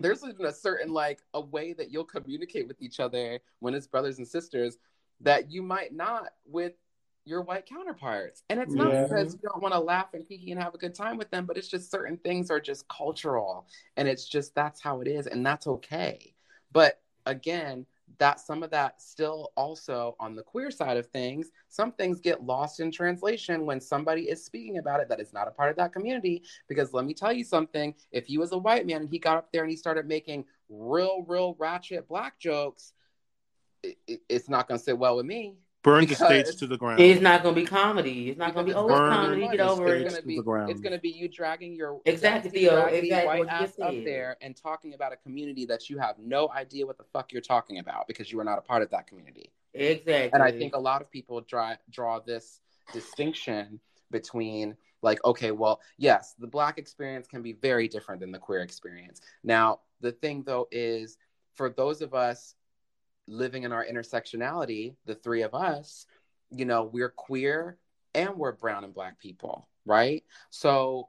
[0.00, 3.86] there's even a certain like a way that you'll communicate with each other when it's
[3.86, 4.78] brothers and sisters
[5.20, 6.72] that you might not with
[7.24, 8.42] your white counterparts.
[8.50, 9.04] And it's not yeah.
[9.04, 11.46] because you don't want to laugh and kiki and have a good time with them,
[11.46, 15.26] but it's just certain things are just cultural and it's just that's how it is
[15.26, 16.34] and that's okay.
[16.72, 17.86] But again,
[18.18, 22.44] that some of that still also on the queer side of things, some things get
[22.44, 25.76] lost in translation when somebody is speaking about it that is not a part of
[25.76, 26.42] that community.
[26.68, 29.36] Because let me tell you something if he was a white man and he got
[29.36, 32.92] up there and he started making real, real ratchet black jokes,
[33.82, 35.56] it, it, it's not going to sit well with me.
[35.82, 37.00] Burn the stage to the ground.
[37.00, 38.30] It's not going to be comedy.
[38.30, 39.48] It's not going to be oh, comedy.
[39.48, 40.02] Get over it.
[40.02, 40.36] It's going to be.
[40.70, 44.56] It's going to be you dragging your exactly Theo, exactly white ass up there and
[44.56, 48.06] talking about a community that you have no idea what the fuck you're talking about
[48.06, 49.50] because you are not a part of that community.
[49.74, 50.30] Exactly.
[50.32, 52.60] And I think a lot of people draw draw this
[52.92, 53.80] distinction
[54.10, 58.60] between like okay well yes the black experience can be very different than the queer
[58.60, 61.16] experience now the thing though is
[61.54, 62.54] for those of us
[63.26, 66.06] living in our intersectionality, the three of us,
[66.50, 67.78] you know, we're queer
[68.14, 70.24] and we're brown and black people, right?
[70.50, 71.08] So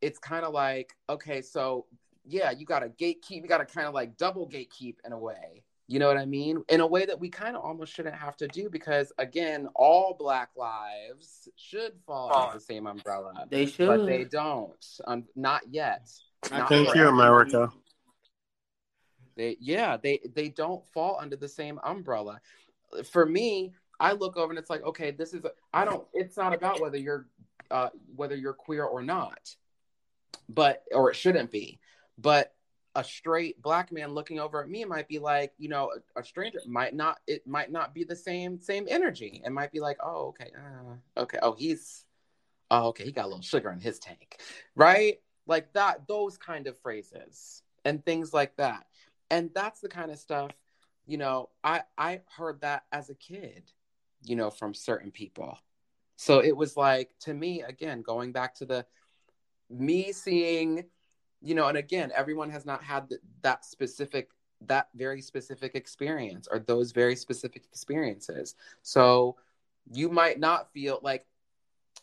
[0.00, 1.86] it's kind of like, okay, so
[2.26, 5.18] yeah, you got to gatekeep, you got to kind of like double gatekeep in a
[5.18, 5.64] way.
[5.88, 6.62] You know what I mean?
[6.68, 10.14] In a way that we kind of almost shouldn't have to do because, again, all
[10.16, 13.32] Black lives should fall under the same umbrella.
[13.50, 14.86] They should, but they don't.
[15.08, 16.08] Um, not yet.
[16.52, 17.72] Not Thank you, America.
[19.36, 22.40] They yeah, they they don't fall under the same umbrella.
[23.10, 26.54] For me, I look over and it's like, okay, this is I don't it's not
[26.54, 27.26] about whether you're
[27.70, 29.54] uh whether you're queer or not.
[30.48, 31.78] But or it shouldn't be.
[32.18, 32.52] But
[32.96, 36.24] a straight black man looking over at me might be like, you know, a, a
[36.24, 39.42] stranger might not it might not be the same same energy.
[39.44, 42.04] It might be like, oh, okay, uh, okay, oh, he's
[42.70, 44.40] oh, okay, he got a little sugar in his tank,
[44.74, 45.20] right?
[45.46, 48.86] Like that, those kind of phrases and things like that
[49.30, 50.50] and that's the kind of stuff
[51.06, 53.70] you know i i heard that as a kid
[54.24, 55.58] you know from certain people.
[56.16, 58.86] So it was like to me again going back to the
[59.70, 60.84] me seeing
[61.40, 64.28] you know and again everyone has not had the, that specific
[64.66, 68.56] that very specific experience or those very specific experiences.
[68.82, 69.36] So
[69.90, 71.24] you might not feel like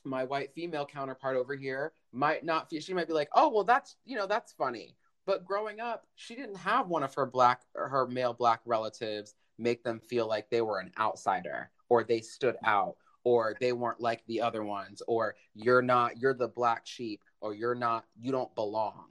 [0.03, 3.63] my white female counterpart over here might not feel she might be like oh well
[3.63, 4.95] that's you know that's funny
[5.27, 9.83] but growing up, she didn't have one of her black her male black relatives make
[9.83, 14.23] them feel like they were an outsider or they stood out or they weren't like
[14.27, 18.53] the other ones or you're not you're the black sheep or you're not you don't
[18.55, 19.09] belong.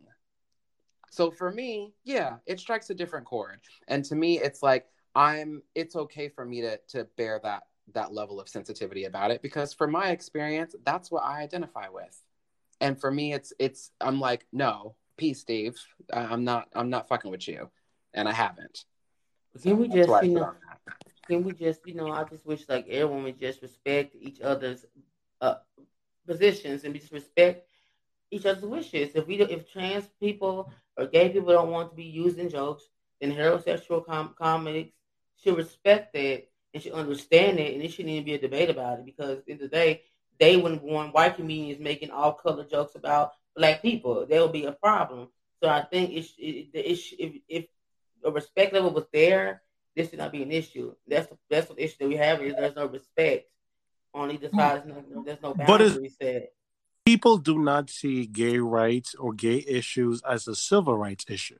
[1.10, 3.60] So for me, yeah, it strikes a different chord.
[3.86, 8.14] And to me it's like I'm it's okay for me to to bear that that
[8.14, 12.22] level of sensitivity about it because for my experience that's what I identify with.
[12.80, 15.78] And for me it's it's I'm like no, peace, Steve.
[16.12, 17.70] I'm not I'm not fucking with you,
[18.14, 18.84] and I haven't.
[19.62, 20.52] Can we just you know?
[21.28, 22.12] Can we just you know?
[22.12, 24.84] I just wish like everyone would just respect each other's
[25.40, 25.56] uh,
[26.26, 27.68] positions and just respect
[28.30, 29.10] each other's wishes.
[29.14, 32.84] If we if trans people or gay people don't want to be used in jokes,
[33.20, 34.92] then heterosexual com- comics
[35.42, 36.44] should respect that
[36.74, 39.58] and should understand it, and it shouldn't even be a debate about it because in
[39.58, 40.02] the day
[40.38, 44.26] they wouldn't want white comedians making all color jokes about black people.
[44.28, 45.28] There will be a problem.
[45.62, 47.66] So I think it, it, it, if, if
[48.24, 49.62] a respect level was there,
[49.94, 50.94] this should not be an issue.
[51.09, 53.48] That's the, that's the issue that we have is there's no respect
[54.12, 54.82] on either side.
[54.84, 56.52] There's no, there's no boundary set.
[57.07, 61.59] People do not see gay rights or gay issues as a civil rights issue.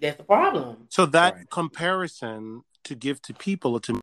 [0.00, 0.88] That's the problem.
[0.90, 1.50] So that right.
[1.50, 4.00] comparison to give to people to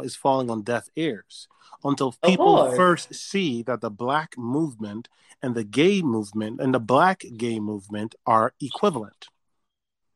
[0.00, 1.48] is falling on deaf ears
[1.84, 5.08] until people first see that the black movement
[5.42, 9.28] and the gay movement and the black gay movement are equivalent.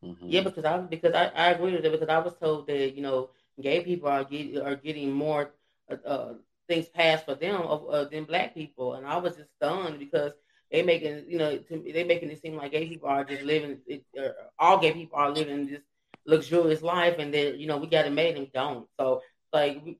[0.04, 0.28] Mm-hmm.
[0.28, 3.02] Yeah, because I because I, I agree with it because I was told that you
[3.02, 5.54] know gay people are get, are getting more
[5.90, 6.34] uh, uh,
[6.68, 10.32] things passed for them uh, than black people, and I was just stunned because
[10.70, 13.78] they making you know to, they making it seem like gay people are just living
[13.86, 15.80] it, uh, all gay people are living this
[16.26, 18.86] luxurious life, and that you know we got to make them don't.
[18.98, 19.22] So
[19.56, 19.98] like we,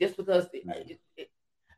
[0.00, 1.30] just because it, it,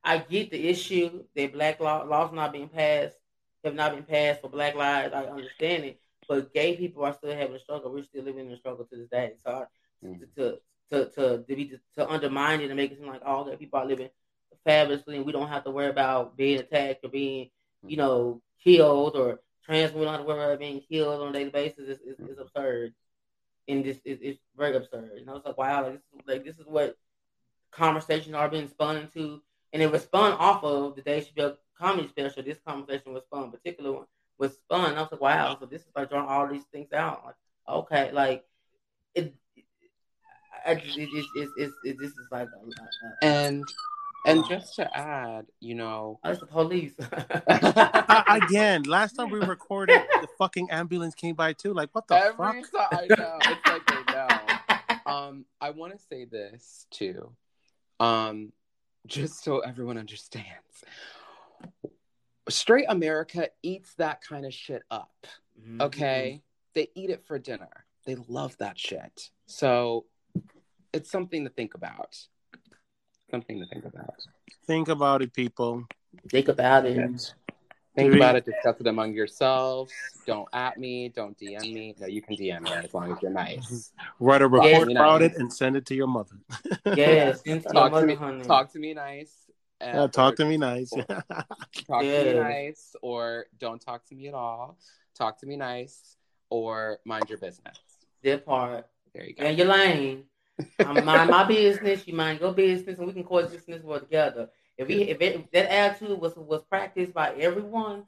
[0.05, 3.17] I get the issue that black law, laws not being passed
[3.65, 6.01] have not been passed for black lives, I understand it.
[6.29, 7.93] But gay people are still having a struggle.
[7.93, 9.35] We're still living in a struggle to this day.
[9.45, 9.67] So
[10.05, 10.23] mm-hmm.
[10.37, 10.59] to,
[10.91, 13.79] to to to be to undermine it and make it seem like all gay people
[13.79, 14.11] are living
[14.65, 17.51] fabulously and we don't have to worry about being attacked or being,
[17.87, 21.33] you know, killed or trans women don't have to worry about being killed on a
[21.33, 22.95] daily basis is, is, is absurd.
[23.69, 25.13] And this is it's very absurd.
[25.19, 26.97] You know, it's like wow, like this is like this is what
[27.71, 29.41] conversations are being spun into
[29.73, 32.43] and it was spun off of the Dave Chappelle comedy special.
[32.43, 34.07] This conversation was spun, particular one
[34.39, 34.95] was spun.
[34.97, 37.23] I was like, wow, so this is like drawing all these things out.
[37.25, 37.35] Like,
[37.69, 38.45] okay, like
[39.15, 39.35] it.
[40.65, 43.65] I just, it, it, it, it, it, this is like, a, a, and
[44.25, 46.93] and just to add, you know, oh, that's the police.
[48.29, 51.75] Again, last time we recorded, the fucking ambulance came by too.
[51.75, 52.91] Like, what the Every fuck?
[52.91, 53.39] Time, I know.
[53.41, 54.29] It's like they know.
[55.13, 57.33] Um, I want to say this too.
[58.01, 58.53] Um,
[59.07, 60.85] just so everyone understands
[62.49, 65.27] straight America eats that kind of shit up.
[65.61, 65.83] Mm-hmm.
[65.83, 66.43] Okay.
[66.75, 67.85] They eat it for dinner.
[68.07, 69.31] They love that shit.
[69.47, 70.07] So
[70.93, 72.19] it's something to think about.
[73.31, 74.15] Something to think about.
[74.67, 75.85] Think about it, people.
[76.31, 77.35] Think about it.
[77.95, 79.93] Think about it, discuss it among yourselves.
[80.27, 81.95] Don't at me, don't DM me.
[82.01, 83.93] No, you can DM me as long as you're nice.
[84.21, 85.33] Write a report yes, about nice.
[85.33, 86.37] it and send it to your mother.
[86.97, 88.15] yes, talk to me.
[88.15, 88.45] Honey.
[88.45, 89.35] Talk to me nice.
[89.81, 90.91] Yeah, talk to me nice.
[90.91, 92.23] talk yeah.
[92.23, 94.79] to me nice, or don't talk to me at all.
[95.15, 96.17] Talk to me nice,
[96.49, 97.77] or mind your business.
[98.23, 98.87] That part.
[99.15, 99.45] There you go.
[99.45, 100.25] And your lane.
[100.79, 102.07] I mind my business.
[102.07, 104.49] You mind your business, and we can coexist this world together.
[104.83, 108.05] If we if, it, if that attitude was was practiced by everyone,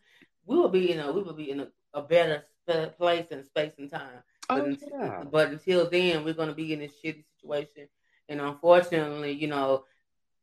[0.46, 3.72] we would be in a we would be in a, a better place and space
[3.78, 4.22] and time.
[4.48, 5.24] But, oh, until, yeah.
[5.30, 7.88] but until then, we're going to be in this shitty situation.
[8.28, 9.84] And unfortunately, you know,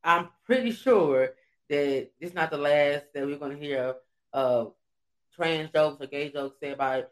[0.04, 1.34] I'm pretty sure
[1.70, 3.96] that this is not the last that we're going to hear
[4.34, 4.70] of uh,
[5.36, 7.06] trans jokes or gay jokes said by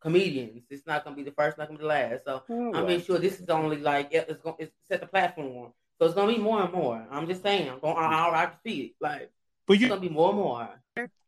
[0.00, 0.62] comedians.
[0.70, 2.24] It's not going to be the first, not going to be the last.
[2.24, 5.72] So oh, I'm sure this is only like it's going to set the platform.
[6.04, 7.02] So it's going to be more and more.
[7.10, 7.66] I'm just saying.
[7.66, 7.96] I'm going.
[7.96, 8.92] I, I can see it.
[9.00, 9.30] Like,
[9.66, 10.68] but you, it's going to be more and more.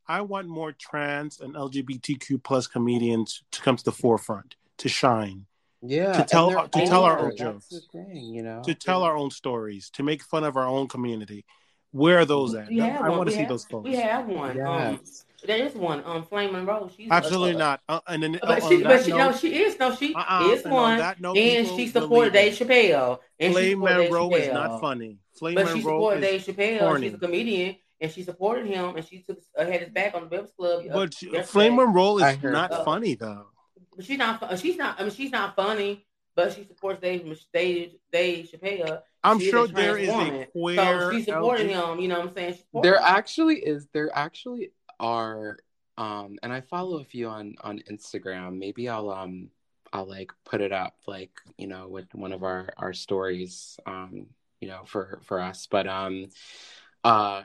[0.06, 5.46] I want more trans and LGBTQ plus comedians to come to the forefront to shine.
[5.80, 9.06] Yeah, to tell to tell our own jokes, thing, you know, to tell yeah.
[9.06, 11.46] our own stories, to make fun of our own community.
[11.92, 12.68] Where are those at?
[12.68, 13.88] I want to see have, those folks.
[13.88, 14.56] We have one.
[14.56, 14.66] Yes.
[14.66, 15.00] Um,
[15.46, 16.02] there is one.
[16.04, 16.90] Um, Flame Monroe.
[16.94, 17.80] She's absolutely a, not.
[17.88, 19.78] Uh, and then, but she, but she, note, no, she is.
[19.78, 21.00] No, she uh-uh, is one.
[21.00, 23.18] And, note, and she supported Dave Chappelle.
[23.38, 25.18] And Flame Monroe is not funny.
[25.38, 26.78] Flame but Monroe she supported Dave Chappelle.
[26.80, 27.06] Corny.
[27.06, 30.22] She's a comedian and she supported him, and she took uh, had his back on
[30.22, 30.84] the Breakfast Club.
[30.90, 33.46] Uh, but she, Flame Monroe is not uh, funny though.
[33.96, 34.58] But she's not.
[34.58, 35.00] She's not.
[35.00, 39.00] I mean, she's not funny but she supports Dave Dave, Dave Chappelle.
[39.24, 40.76] I'm she sure is a there is a queer.
[40.76, 41.98] So she supported him.
[41.98, 42.58] You know what I'm saying?
[42.82, 43.02] There him.
[43.04, 43.88] actually is.
[43.92, 44.70] There actually
[45.00, 45.58] are.
[45.98, 48.58] Um, and I follow a few on on Instagram.
[48.58, 49.50] Maybe I'll um
[49.92, 54.26] I'll like put it up like you know with one of our our stories um
[54.60, 55.66] you know for for us.
[55.70, 56.26] But um
[57.04, 57.44] uh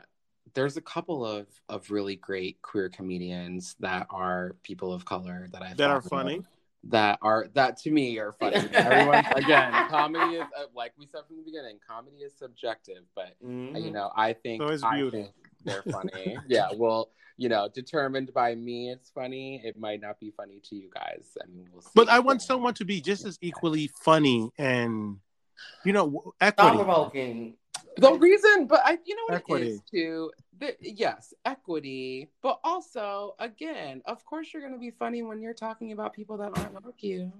[0.54, 5.62] there's a couple of of really great queer comedians that are people of color that
[5.62, 6.42] I that are funny
[6.84, 8.56] that are that to me are funny.
[8.72, 13.36] Everyone again, comedy is uh, like we said from the beginning, comedy is subjective, but
[13.44, 13.76] mm-hmm.
[13.76, 15.30] you know, I think so I think
[15.64, 16.38] they're funny.
[16.48, 19.60] yeah, well, you know, determined by me, it's funny.
[19.64, 21.36] It might not be funny to you guys.
[21.42, 21.90] I mean, we'll see.
[21.94, 25.18] But I want someone to be just as equally funny and
[25.84, 26.76] you know, equity.
[26.76, 27.54] provoking.
[27.96, 29.66] The reason, but I, you know what equity.
[29.66, 30.30] it is too
[30.62, 35.54] the, yes, equity, but also, again, of course, you're going to be funny when you're
[35.54, 37.32] talking about people that aren't like you.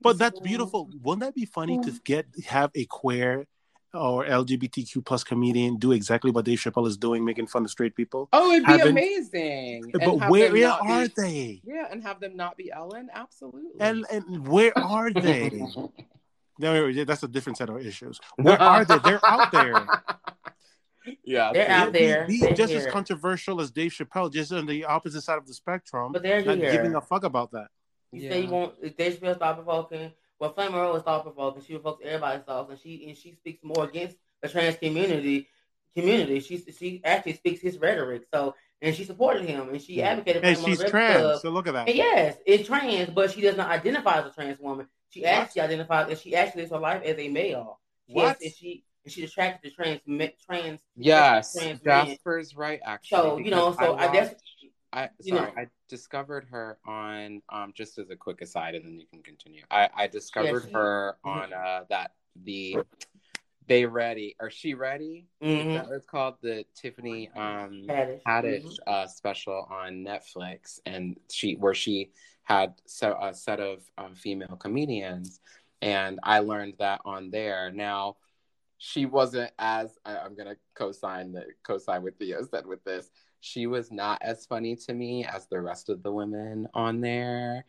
[0.00, 0.88] But that's beautiful.
[1.02, 3.46] Wouldn't that be funny to get have a queer
[3.94, 7.94] or LGBTQ plus comedian do exactly what Dave Chappelle is doing, making fun of straight
[7.96, 8.28] people.
[8.32, 9.90] Oh, it'd be Haven't- amazing.
[9.94, 11.60] And But where, them where not are be- they?
[11.64, 13.08] Yeah, and have them not be Ellen.
[13.14, 13.80] Absolutely.
[13.80, 15.62] And and where are they?
[16.60, 18.18] No, that's a different set of issues.
[18.36, 18.98] Where are they?
[18.98, 19.86] They're out there.
[21.24, 22.26] yeah, They're out there.
[22.26, 25.54] Be, They're just as controversial as Dave Chappelle, just on the opposite side of the
[25.54, 26.10] spectrum.
[26.10, 26.72] But they're not here.
[26.72, 27.68] giving a fuck about that.
[28.10, 28.30] You Yeah.
[28.30, 30.10] say you want if Dave Chappelle stop provoking.
[30.38, 31.62] Well, Flame Monroe is thought provoking.
[31.62, 35.48] She provokes everybody's thoughts, and she and she speaks more against the trans community.
[35.96, 36.40] Community.
[36.40, 38.22] She she actually speaks his rhetoric.
[38.32, 41.20] So and she supported him, and she advocated for And him on she's the trans,
[41.22, 41.40] Club.
[41.40, 41.88] so look at that.
[41.88, 44.86] And yes, it's trans, but she does not identify as a trans woman.
[45.10, 45.30] She What?
[45.30, 47.80] actually identifies, and she actually lives her life as a male.
[48.06, 48.36] Yes, What?
[48.42, 50.80] and she and she's attracted to trans me- trans.
[50.96, 52.06] Yes, trans men.
[52.06, 52.78] Jasper's right.
[52.84, 54.34] Actually, So you know, because so I, guess
[54.92, 55.52] I you know.
[55.56, 59.62] I discovered her on um just as a quick aside, and then you can continue.
[59.70, 61.30] I I discovered she- her Mhm.
[61.30, 62.78] on uh that the
[63.66, 65.26] They Ready or She Ready?
[65.42, 65.74] Mhm.
[65.74, 66.36] that it's called?
[66.40, 68.22] The Tiffany um Haddish.
[68.26, 68.78] Haddish Mhm.
[68.86, 72.12] uh, special on Netflix, and she where she
[72.44, 75.40] had so, a set of um, female comedians,
[75.82, 77.70] and I learned that on there.
[77.70, 78.16] Now,
[78.78, 83.10] she wasn't as I, I'm gonna co-sign the co-sign with Theo said with this.
[83.40, 87.64] She was not as funny to me as the rest of the women on there.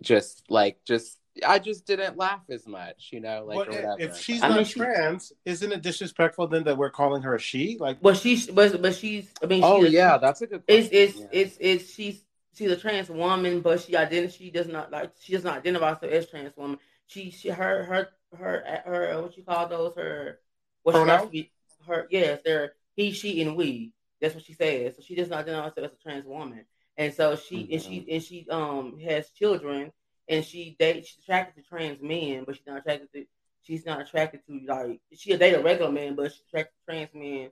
[0.00, 3.96] Just like just I just didn't laugh as much, you know, like But or whatever.
[4.00, 7.34] if she's I not mean, she- trans, isn't it disrespectful then that we're calling her
[7.34, 7.76] a she?
[7.78, 10.62] Like, But she's but but she's I mean oh she's, yeah, that's a good.
[10.68, 11.40] it's question, it's yeah.
[11.40, 15.32] it's it's she's she's a trans woman, but she ident she does not like she
[15.32, 16.78] does not identify herself as trans woman.
[17.06, 18.08] She she her her
[18.38, 20.38] her her what you call those her
[20.82, 21.08] what Pronouns?
[21.10, 21.52] likes to be
[21.86, 23.92] her yes they're he she and we
[24.22, 24.96] that's what she says.
[24.96, 26.64] So she does not identify herself as a trans woman,
[26.96, 29.92] and so she and she and she um has children
[30.28, 33.24] and she dates she's attracted to trans men, but she's not attracted to
[33.62, 37.10] she's not attracted to like she date a regular man, but she's attracted to trans
[37.14, 37.50] men.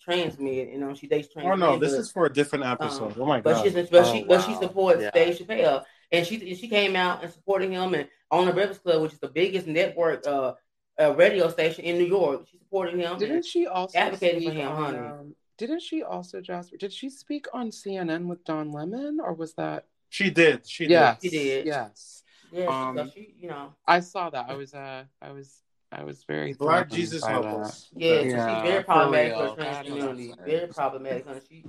[0.00, 1.80] Trans men, you know, she dates trans oh no, men.
[1.80, 3.14] this but- is for a different episode.
[3.18, 3.64] oh my but god.
[3.64, 3.90] she doesn't.
[3.90, 4.60] But Oh, she but she wow.
[4.60, 5.10] supports Yeah.
[5.10, 8.82] Dave Chappelle, and she and she came out and supported him and on the Breakfast
[8.82, 10.54] Club, which is the biggest network uh,
[10.98, 12.46] uh radio station in New York.
[12.50, 13.18] She supported him.
[13.18, 14.98] Didn't she also advocated for him, on, honey.
[14.98, 16.78] um, didn't she also Jasper?
[16.78, 19.84] Did she speak on CNN with Don Lemon, or was that?
[20.08, 20.66] she did.
[20.66, 20.90] She did.
[20.92, 21.66] yes, She did.
[21.66, 24.46] Yes, yeah, so um, she, you know, I saw that.
[24.48, 26.58] I was uh, I was I was very did.
[26.58, 27.44] Black Jesus by that.
[27.44, 27.88] us.
[27.94, 29.54] yeah, so Yeah, she's very problematic for, real.
[29.56, 30.34] the trans community.
[30.46, 31.40] Very problematic, honey.
[31.48, 31.64] She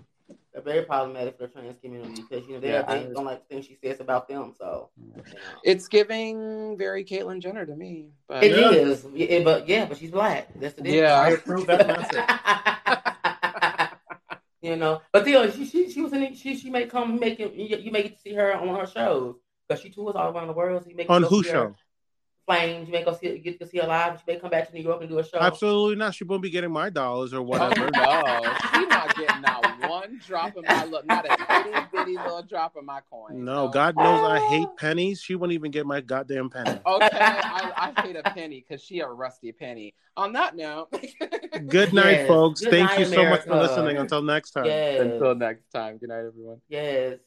[0.64, 3.46] very problematic for the trans community because you know they Yeah, they I- don't like
[3.50, 4.54] things she says about them.
[4.58, 5.24] So you know.
[5.64, 8.72] It's giving very Caitlyn Jenner to me, but it Yeah.
[8.72, 10.48] is, Yeah, but yeah, but she's black.
[10.60, 11.02] That's the difference.
[11.02, 11.20] Yeah.
[11.20, 13.06] I approve that message.
[14.62, 16.24] you know, but Theo, she she she was in.
[16.24, 17.54] it- She she may come make it.
[17.54, 19.36] You, you may get to see her on her shows
[19.68, 20.84] because she tours all around the world.
[20.84, 21.56] So you may On go who see her.
[21.56, 21.76] show?
[22.48, 22.88] Flames.
[22.88, 24.18] You may go see get to see her live.
[24.20, 25.38] She may come back to New York and do a show.
[25.40, 26.14] Absolutely not.
[26.16, 27.90] She won't be getting my dollars or Oh, whatever.
[27.96, 28.44] no,
[28.74, 32.76] she's not getting not one drop of my look, not a bitty bitty little drop
[32.76, 33.44] of my coin.
[33.44, 34.76] No, God knows I hate oh.
[34.78, 35.22] pennies.
[35.22, 36.80] She won't even get my goddamn penny.
[36.92, 39.94] Okay, I, I hate a penny because she a rusty penny.
[40.18, 40.90] On that note,
[41.68, 42.28] Good night, Yes.
[42.28, 42.62] folks.
[42.62, 43.98] Good Thank night, you so much for listening.
[43.98, 44.66] Until next time.
[44.66, 45.02] Yes.
[45.02, 45.98] until next time.
[45.98, 46.62] Good night, everyone.
[46.68, 47.20] Yes.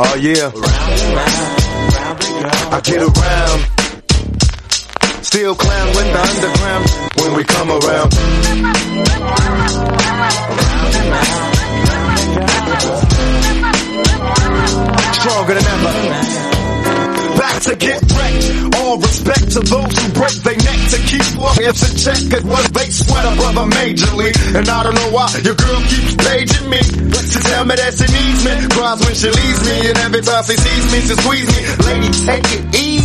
[0.00, 0.52] Oh yeah.
[2.70, 3.77] I get around.
[5.28, 6.88] Still clown with the underground
[7.20, 8.08] when we come around.
[15.12, 15.92] Stronger than ever.
[17.36, 18.74] Back to get wrecked.
[18.80, 22.20] All respect to those who break their neck to keep warriors in check.
[22.32, 24.32] Cause what they sweat a brother majorly.
[24.56, 26.80] And I don't know why your girl keeps paging me.
[26.80, 28.64] She tell me that she needs me.
[28.72, 29.92] Cries when she leaves me.
[29.92, 31.60] And every time she sees me, she squeeze me.
[31.84, 32.97] Lady, take it easy.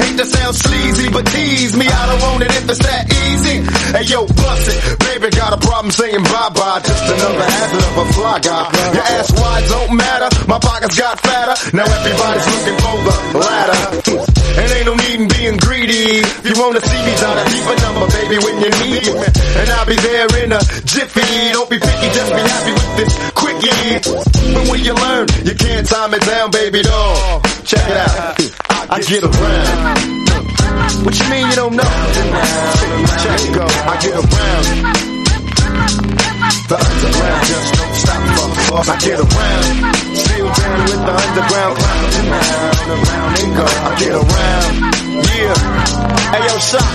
[0.00, 1.86] Hate to sound sleazy, but tease me.
[1.86, 3.56] I don't want it if it's that easy.
[3.92, 4.80] Hey yo, bust it.
[5.04, 6.80] Baby got a problem saying bye-bye.
[6.80, 8.64] Just another habit of a fly guy.
[8.96, 10.28] Your ass wide don't matter.
[10.48, 11.76] My pockets got fatter.
[11.76, 13.14] Now everybody's looking for the
[13.44, 13.78] ladder.
[14.60, 16.24] And ain't no need in being greedy.
[16.24, 19.28] If you wanna see me, to keep a number, baby, when you need me.
[19.60, 21.52] And I'll be there in a jiffy.
[21.52, 24.00] Don't be picky, just be happy with this quickie.
[24.54, 27.42] But when you learn, you can't time it down, baby doll.
[27.64, 28.59] Check it out.
[28.92, 29.98] I get around.
[31.04, 31.84] What you mean you don't know?
[33.22, 33.64] Check go.
[33.86, 34.66] I get around.
[36.66, 38.88] The underground just don't stop, fuck.
[38.88, 39.64] I get around.
[40.16, 42.10] Still down with the underground clown.
[42.26, 43.64] Around, around and go.
[43.64, 44.99] I get around.
[45.24, 46.00] Yeah.
[46.30, 46.86] Hey yo, shot.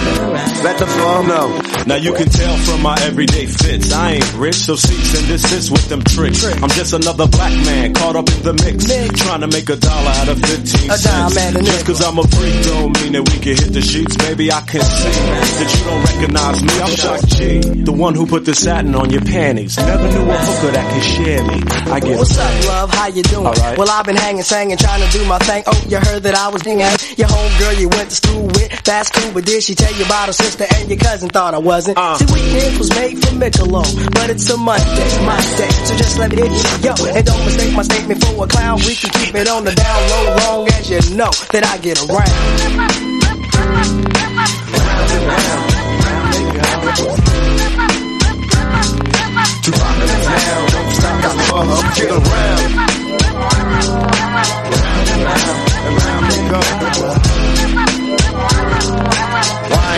[0.63, 1.59] Let the phone know.
[1.85, 3.91] Now you can tell from my everyday fits.
[3.93, 6.43] I ain't rich, so cease and desist with them tricks.
[6.45, 8.87] I'm just another black man caught up in the mix.
[9.21, 11.67] Trying to make a dollar out of 15 A dime cents.
[11.67, 14.15] Just cause I'm a freak don't mean that we can hit the sheets.
[14.17, 15.19] Baby, I can see
[15.59, 16.73] that you don't recognize me.
[16.81, 19.77] I'm Shock G, the one who put the satin on your panties.
[19.77, 21.59] Never knew a hooker that could share me.
[21.91, 22.89] I get What's up, love?
[22.89, 23.45] How you doing?
[23.47, 23.77] Alright.
[23.77, 25.63] Well, I've been hanging, singing, trying to do my thing.
[25.67, 28.83] Oh, you heard that I was being at your homegirl you went to school with.
[28.83, 31.29] That's cool, but did she tell you about her sister and your cousin?
[31.29, 31.97] Thought I wasn't.
[31.97, 32.17] Uh.
[32.17, 35.69] See, weekend was made for Michelob, but it's a Monday, my day.
[35.85, 36.93] So just let me hit you, yo.
[37.15, 38.79] And don't mistake my statement for a clown.
[38.79, 41.99] We can keep it on the down low, long as you know that I get
[42.09, 42.25] around.
[49.65, 51.35] Two pockets in town, don't stop, got
[51.65, 52.95] love, get around.
[55.15, 55.49] Around,
[55.85, 56.59] around they go.
[56.59, 57.54] Why I ain't call you?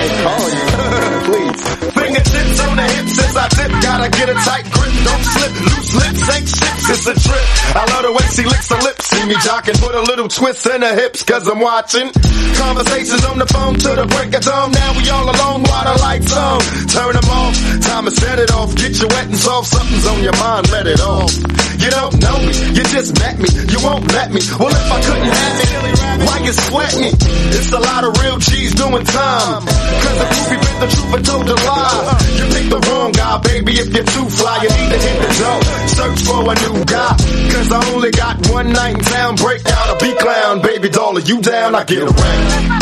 [0.08, 1.62] Please.
[1.94, 6.48] Fingertips on the hips I gotta get a tight grip, don't slip, loose lips ain't
[6.48, 7.46] ships, it's a trip.
[7.76, 10.66] I love the way she licks her lips, see me jocking, put a little twist
[10.68, 12.12] in her hips, cause I'm watching.
[12.58, 15.96] Conversations on the phone to the break of dawn, now we all alone while the
[16.02, 16.60] lights on.
[16.92, 17.56] Turn them off,
[17.88, 20.88] time to set it off, get you wet and soft, something's on your mind, let
[20.88, 21.32] it off.
[21.78, 24.42] You don't know me, you just met me, you won't let me.
[24.60, 27.10] Well, if I couldn't have it, why you sweat me?
[27.54, 29.62] It's a lot of real cheese doing time.
[29.62, 32.18] Cause the groupie bit the truth and told a lie.
[32.38, 35.32] You picked the wrong guy, baby, if you're too fly, you need to hit the
[35.42, 35.60] door.
[35.88, 37.16] Search for a new guy.
[37.54, 41.18] Cause I only got one night in town, break out a B clown, baby doll,
[41.18, 41.76] are you down?
[41.76, 42.77] I get around.